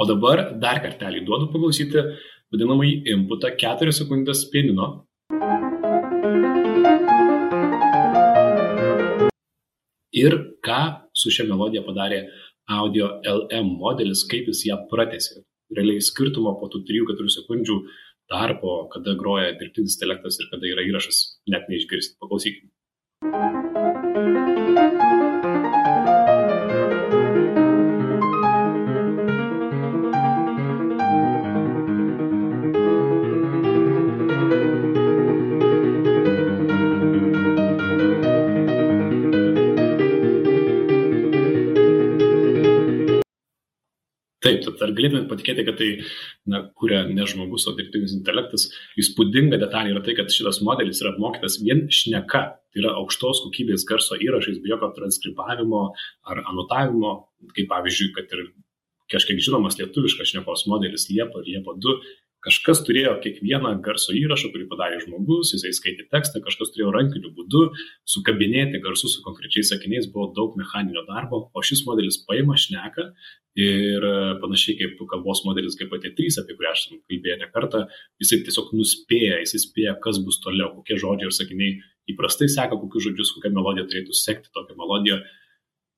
O 0.00 0.06
dabar 0.08 0.38
dar 0.62 0.78
kartelį 0.80 1.26
duodu 1.28 1.50
paklausyti 1.52 2.00
vadinamąjį 2.54 2.94
inputą 3.12 3.50
4 3.60 3.92
sekundės 3.92 4.46
pianino. 4.52 4.86
Ir 10.22 10.36
ką 10.64 10.80
su 11.20 11.32
šia 11.34 11.44
melodija 11.50 11.84
padarė 11.84 12.22
audio 12.80 13.10
LM 13.34 13.74
modelis, 13.82 14.24
kaip 14.30 14.48
jis 14.48 14.64
ją 14.70 14.80
pratėsi. 14.90 15.42
Realiai 15.76 16.02
skirtumo 16.02 16.56
po 16.60 16.70
tų 16.72 16.80
3-4 16.88 17.36
sekundžių 17.36 17.76
tarpo, 18.32 18.76
kada 18.94 19.14
groja 19.20 19.52
dirbtinis 19.60 19.98
intelektas 19.98 20.40
ir 20.40 20.48
kada 20.54 20.72
yra 20.72 20.86
įrašas, 20.88 21.22
net 21.52 21.68
neišgirsti. 21.68 22.16
Paklausykime. 22.24 23.69
Tad 44.80 44.88
ar 44.88 44.94
galėtumėt 44.96 45.28
patikėti, 45.30 45.64
kad 45.68 45.76
tai 45.80 45.90
na, 46.48 46.62
kuria 46.80 47.02
ne 47.08 47.26
žmogus, 47.28 47.66
o 47.68 47.74
dirbtinis 47.76 48.14
intelektas. 48.16 48.70
Įspūdinga 49.00 49.60
detalė 49.60 49.94
yra 49.94 50.04
tai, 50.06 50.16
kad 50.18 50.32
šitas 50.32 50.62
modelis 50.66 51.02
yra 51.04 51.12
apmokytas 51.14 51.60
vien 51.60 51.84
šneka, 51.92 52.42
tai 52.72 52.82
yra 52.82 52.96
aukštos 53.02 53.44
kokybės 53.46 53.84
garso 53.88 54.18
įrašais, 54.18 54.62
be 54.64 54.72
jokio 54.72 54.90
transkribavimo 54.96 55.84
ar 56.32 56.42
anotavimo, 56.46 57.14
kaip 57.52 57.70
pavyzdžiui, 57.70 58.10
kad 58.16 58.34
ir 58.38 58.48
kažkiek 59.10 59.40
žinomas 59.42 59.78
lietuviškas 59.80 60.32
šnekos 60.32 60.66
modelis 60.70 61.08
Liepa 61.10 61.42
ir 61.42 61.56
Liepa 61.56 61.74
2 61.82 61.96
Kažkas 62.40 62.78
turėjo 62.86 63.18
kiekvieną 63.20 63.74
garso 63.84 64.14
įrašą, 64.16 64.48
kurį 64.54 64.64
padarė 64.70 65.02
žmogus, 65.02 65.50
jisai 65.52 65.74
skaitė 65.76 66.06
tekstą, 66.08 66.40
kažkas 66.46 66.70
turėjo 66.72 66.92
rankiniu 66.94 67.34
būdu 67.36 67.66
sukabinėti 68.08 68.80
garsus 68.80 69.12
su 69.16 69.24
konkrečiais 69.26 69.68
sakiniais, 69.68 70.08
buvo 70.14 70.30
daug 70.36 70.54
mechaninio 70.56 71.02
darbo, 71.08 71.42
o 71.52 71.62
šis 71.66 71.82
modelis 71.84 72.16
paima 72.24 72.56
šneką 72.56 73.04
ir 73.60 74.06
panašiai 74.40 74.78
kaip 74.78 75.02
kalbos 75.10 75.42
modelis 75.44 75.76
GPT-3, 75.76 76.38
apie 76.40 76.56
kurį 76.56 76.70
aš 76.70 76.86
kalbėjau 76.94 77.36
ne 77.42 77.48
kartą, 77.52 77.82
jisai 78.24 78.40
tiesiog 78.46 78.72
nuspėja, 78.78 79.42
jisai 79.42 79.60
spėja, 79.66 79.98
kas 80.00 80.22
bus 80.24 80.40
toliau, 80.40 80.70
kokie 80.78 80.96
žodžiai 81.02 81.28
ir 81.28 81.36
sakiniai 81.36 81.74
įprastai 82.14 82.48
seka, 82.48 82.80
kokius 82.80 83.10
žodžius, 83.10 83.34
kokią 83.36 83.52
melodiją 83.58 83.84
turėtų 83.90 84.16
sekti 84.16 84.48
tokią 84.56 84.78
melodiją. 84.80 85.20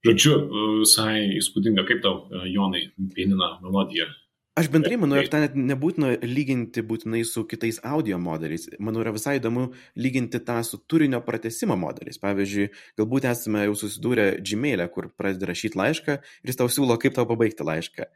Žodžiu, 0.02 0.34
visai 0.82 1.38
įspūdinga, 1.38 1.86
kaip 1.86 2.02
tau, 2.02 2.24
Jonai, 2.50 2.88
pienina 3.14 3.60
melodija 3.62 4.10
Aš 4.52 4.66
bendrai 4.68 4.98
manau, 5.00 5.16
jog 5.16 5.30
ten 5.32 5.40
net 5.46 5.54
nebūtina 5.56 6.10
lyginti 6.28 6.82
būtinai 6.84 7.22
su 7.24 7.46
kitais 7.48 7.78
audio 7.88 8.18
modeliais. 8.20 8.66
Manau, 8.84 9.00
yra 9.00 9.14
visai 9.14 9.38
įdomu 9.38 9.70
lyginti 9.96 10.42
tą 10.44 10.58
su 10.68 10.76
turinio 10.92 11.22
pratesimo 11.24 11.72
modeliais. 11.80 12.20
Pavyzdžiui, 12.20 12.66
galbūt 13.00 13.30
esame 13.30 13.62
jau 13.64 13.78
susidūrę 13.80 14.26
Gmail'e, 14.44 14.90
kur 14.92 15.08
pradedi 15.16 15.48
rašyti 15.48 15.80
laišką 15.80 16.18
ir 16.20 16.52
jis 16.52 16.60
tau 16.60 16.68
siūlo, 16.68 16.98
kaip 17.00 17.16
tau 17.16 17.24
pabaigti 17.30 17.64
laišką. 17.64 18.10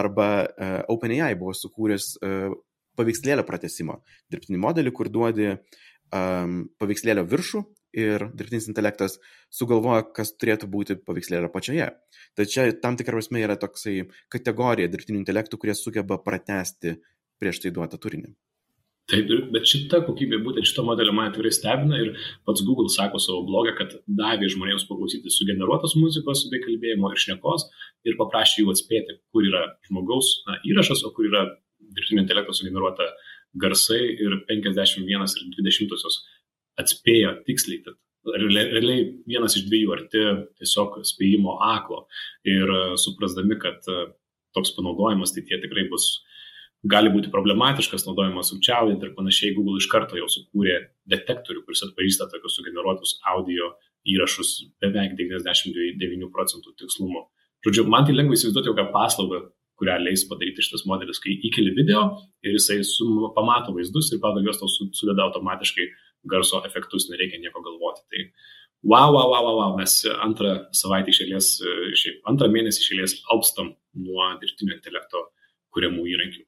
Arba 0.00 0.30
uh, 0.46 0.78
OpenAI 0.94 1.36
buvo 1.36 1.52
sukūręs 1.60 2.08
uh, 2.24 2.56
paveikslėlio 2.96 3.44
pratesimo 3.44 4.00
dirbtinį 4.32 4.64
modelį, 4.64 4.96
kur 4.96 5.12
duodi 5.12 5.50
um, 5.52 6.62
paveikslėlio 6.80 7.28
viršų 7.28 7.66
ir 7.92 8.26
dirbtinis 8.32 8.68
intelektas 8.70 9.18
sugalvoja, 9.52 10.06
kas 10.16 10.34
turėtų 10.36 10.68
būti 10.72 10.98
paveikslėlio 11.00 11.50
apačioje. 11.50 11.90
Čia 12.40 12.70
tam 12.84 12.96
tikrą 13.00 13.20
prasme 13.20 13.42
yra 13.44 13.58
toksai 13.60 14.06
kategorija 14.32 14.90
dirbtinių 14.92 15.22
intelektų, 15.22 15.60
kurie 15.60 15.76
sugeba 15.78 16.18
pratesti 16.22 16.96
prieš 17.42 17.62
tai 17.64 17.74
duotą 17.74 18.00
turinį. 18.00 18.32
Taip, 19.10 19.28
bet 19.52 19.66
šita 19.66 19.98
kokybė, 20.06 20.38
būtent 20.44 20.68
šito 20.68 20.84
modelio 20.86 21.12
mane 21.16 21.32
tikrai 21.34 21.50
stebina 21.52 21.98
ir 21.98 22.12
pats 22.46 22.62
Google 22.64 22.88
sako 22.92 23.18
savo 23.20 23.42
blogą, 23.48 23.74
kad 23.80 23.96
davė 24.06 24.48
žmonėms 24.52 24.86
paklausyti 24.88 25.32
sugeneruotos 25.34 25.96
muzikos 25.98 26.44
bei 26.52 26.62
kalbėjimo 26.62 27.10
ir 27.10 27.20
šnekos 27.24 27.66
ir 28.08 28.16
paprašė 28.20 28.62
jų 28.62 28.70
atspėti, 28.72 29.18
kur 29.34 29.48
yra 29.48 29.64
žmogaus 29.88 30.30
na, 30.46 30.60
įrašas, 30.70 31.02
o 31.04 31.10
kur 31.16 31.26
yra 31.28 31.42
dirbtinio 31.82 32.22
intelekto 32.22 32.54
sugeneruota 32.56 33.10
garsai 33.64 34.00
ir 34.14 34.38
51 34.48 35.36
ir 35.42 35.50
20 35.58 36.22
atspėjo 36.80 37.36
tiksliai, 37.46 37.82
tad 37.84 37.98
realiai 38.24 39.06
vienas 39.26 39.56
iš 39.58 39.66
dviejų 39.66 39.94
arti 39.96 40.24
tiesiog 40.60 41.00
spėjimo 41.06 41.56
aklo 41.72 42.04
ir 42.46 42.70
e, 42.70 42.82
suprasdami, 43.00 43.58
kad 43.62 43.82
e, 43.90 44.04
toks 44.54 44.74
panaudojimas, 44.76 45.34
tai 45.34 45.42
tie 45.48 45.58
tikrai 45.62 45.88
bus 45.90 46.22
gali 46.86 47.10
būti 47.14 47.30
problematiškas, 47.30 48.06
naudojamas 48.06 48.50
sukčiaujant 48.52 49.02
ir 49.02 49.14
panašiai, 49.16 49.54
Google 49.56 49.78
iš 49.78 49.88
karto 49.90 50.18
jau 50.18 50.28
sukūrė 50.30 50.78
detektorių, 51.10 51.64
kuris 51.66 51.84
atpažįsta 51.86 52.28
tokius 52.30 52.58
sugeneruotus 52.58 53.16
audio 53.34 53.72
įrašus 54.08 54.54
beveik 54.82 55.14
99 55.18 56.30
procentų 56.34 56.74
tikslumu. 56.78 57.26
Žodžiu, 57.62 57.86
man 57.90 58.06
tai 58.06 58.16
lengva 58.16 58.34
įsivaizduoti 58.34 58.72
jokią 58.72 58.88
paslaugą, 58.94 59.44
kurią 59.78 59.98
leis 60.02 60.24
padaryti 60.30 60.62
šitas 60.62 60.82
modelis, 60.90 61.20
kai 61.22 61.36
įkeli 61.46 61.72
video 61.74 62.02
ir 62.46 62.56
jisai 62.58 62.80
sum, 62.86 63.30
pamato 63.36 63.74
vaizdus 63.74 64.10
ir 64.12 64.20
pagal 64.22 64.44
juos 64.46 64.58
tau 64.60 64.70
sudeda 64.70 65.24
automatiškai 65.28 65.86
garso 66.28 66.62
efektus, 66.68 67.08
nereikia 67.10 67.40
nieko 67.42 67.62
galvoti. 67.64 68.04
Tai 68.10 68.24
wow, 68.92 69.12
wow, 69.14 69.28
wow, 69.32 69.42
wow, 69.48 69.58
wow. 69.60 69.76
mes 69.80 69.98
antrą 70.14 70.54
savaitę 70.76 71.14
išėlės, 71.14 71.52
antrą 72.30 72.50
mėnesį 72.52 72.86
išėlės 72.86 73.18
alpstam 73.34 73.74
nuo 73.98 74.32
dirbtinio 74.42 74.78
intelekto 74.78 75.28
kuriamų 75.72 76.08
įrankių. 76.14 76.46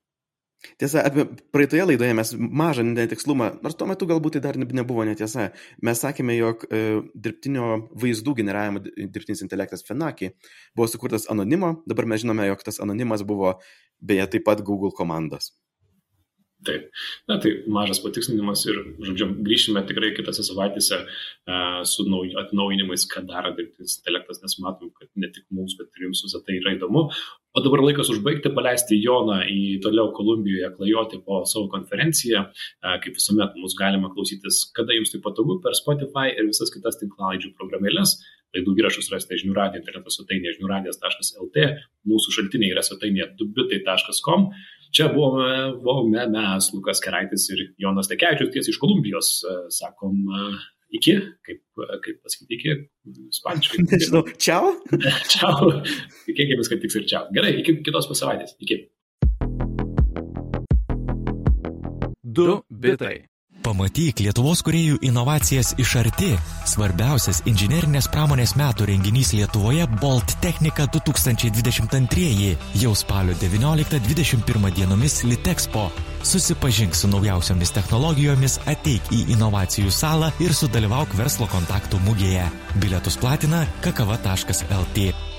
Tiesa, 0.81 1.03
apie 1.05 1.27
praeitoje 1.53 1.85
laidoje 1.85 2.15
mes 2.17 2.31
mažą 2.39 2.85
netikslumą, 2.89 3.51
nors 3.65 3.77
tuo 3.79 3.89
metu 3.89 4.09
galbūt 4.09 4.39
tai 4.39 4.43
dar 4.47 4.57
nebuvo 4.57 5.05
netiesa, 5.07 5.51
mes 5.85 6.01
sakėme, 6.01 6.37
jog 6.39 6.65
e, 6.69 6.81
dirbtinio 7.27 7.67
vaizdų 8.01 8.37
generavimo 8.41 8.81
dirbtinis 8.85 9.45
intelektas 9.45 9.85
Fenaki 9.87 10.33
buvo 10.77 10.89
sukurtas 10.91 11.29
anonimo, 11.33 11.75
dabar 11.91 12.09
mes 12.09 12.25
žinome, 12.25 12.49
jog 12.49 12.65
tas 12.65 12.81
anonimas 12.85 13.27
buvo 13.29 13.59
beje 14.01 14.27
taip 14.35 14.49
pat 14.49 14.65
Google 14.65 14.95
komandos. 14.97 15.53
Taip. 16.65 16.89
Na, 17.29 17.37
tai 17.43 17.51
mažas 17.69 18.01
patikslinimas 18.01 18.65
ir, 18.71 18.79
žodžiu, 19.05 19.29
grįšime 19.45 19.83
tikrai 19.89 20.13
kitose 20.17 20.45
savaitėse 20.47 21.01
uh, 21.05 21.81
su 21.89 22.07
nauj, 22.09 22.33
atnaujinimais, 22.41 23.07
ką 23.11 23.25
daro 23.29 23.53
dirbtinis 23.57 23.99
intelektas, 24.01 24.41
nes 24.43 24.57
matom, 24.65 24.93
kad 24.97 25.11
ne 25.21 25.29
tik 25.35 25.45
mums, 25.55 25.77
bet 25.79 25.91
ir 25.99 26.09
jums 26.09 26.25
visą 26.25 26.41
tai 26.47 26.59
yra 26.61 26.75
įdomu. 26.79 27.07
O 27.55 27.63
dabar 27.63 27.85
laikas 27.85 28.09
užbaigti, 28.11 28.51
paleisti 28.57 28.99
Joną 28.99 29.43
į 29.51 29.79
toliau 29.85 30.09
Kolumbijoje 30.17 30.73
klajoti 30.79 31.21
po 31.27 31.43
savo 31.51 31.69
konferenciją. 31.75 32.47
Uh, 32.81 32.97
kaip 33.05 33.19
visuomet, 33.19 33.59
mus 33.61 33.77
galima 33.79 34.13
klausytis, 34.15 34.65
kada 34.77 34.97
jums 34.97 35.13
tai 35.13 35.21
patogu, 35.27 35.61
per 35.65 35.77
Spotify 35.79 36.33
ir 36.33 36.49
visas 36.49 36.73
kitas 36.75 36.99
tinklalaidžių 37.03 37.53
programėlės. 37.59 38.17
Laidų 38.55 38.77
įrašus 38.79 39.11
rasite 39.11 39.39
žinių 39.41 39.57
radijo 39.57 39.83
interneto 39.83 40.13
svetainėje 40.15 40.59
žiniųradijas.lt, 40.59 41.65
mūsų 42.07 42.35
šaltiniai 42.37 42.71
yra 42.75 42.85
svetainėje 42.87 43.33
dubitai.com. 43.41 44.53
Čia 44.95 45.09
buvome, 45.11 45.75
buvome 45.83 46.23
mes, 46.31 46.69
Lukas 46.71 47.01
Keraitis 47.03 47.49
ir 47.51 47.65
Jonas 47.83 48.07
Tekevičius, 48.07 48.53
tiesiai 48.55 48.71
iš 48.71 48.79
Kolumbijos, 48.79 49.31
e, 49.43 49.55
sakom, 49.75 50.21
e, 50.23 50.53
iki, 50.95 51.17
kaip, 51.43 51.63
e, 51.83 51.99
kaip 52.05 52.21
pasakyti, 52.23 52.59
iki 52.61 52.77
ispaniškai. 53.35 53.83
Nežinau, 53.91 54.23
čiau? 54.39 54.71
čiau. 55.35 55.75
Tikėkimės, 56.29 56.71
kad 56.71 56.87
tiks 56.87 57.01
ir 57.01 57.11
čiau. 57.11 57.27
Gerai, 57.35 57.57
iki 57.65 57.81
kitos 57.83 58.07
savaitės. 58.15 58.55
Iki. 58.63 58.85
Du 62.23 62.61
bitai. 62.71 63.17
Pamatyk 63.65 64.21
Lietuvos 64.21 64.61
kuriejų 64.65 64.99
inovacijas 65.09 65.73
iš 65.81 65.95
arti. 66.03 66.35
Svarbiausias 66.69 67.41
inžinerinės 67.49 68.11
pramonės 68.13 68.53
metų 68.61 68.91
renginys 68.91 69.33
Lietuvoje 69.33 69.87
Bolt 70.03 70.37
Technika 70.45 70.85
2022 70.93 72.53
jau 72.83 72.93
spalio 72.99 73.37
19-21 73.41 74.71
dienomis 74.77 75.23
Litexpo. 75.25 75.89
Susipažink 76.25 76.97
su 76.97 77.09
naujausiomis 77.09 77.73
technologijomis, 77.77 78.59
ateik 78.69 79.13
į 79.13 79.25
inovacijų 79.39 79.93
salą 79.93 80.33
ir 80.45 80.53
sudalyvauk 80.57 81.17
verslo 81.17 81.49
kontaktų 81.53 82.05
mugėje. 82.05 82.49
Bilietus 82.77 83.17
platina 83.21 83.65
kakava.lt. 83.85 85.34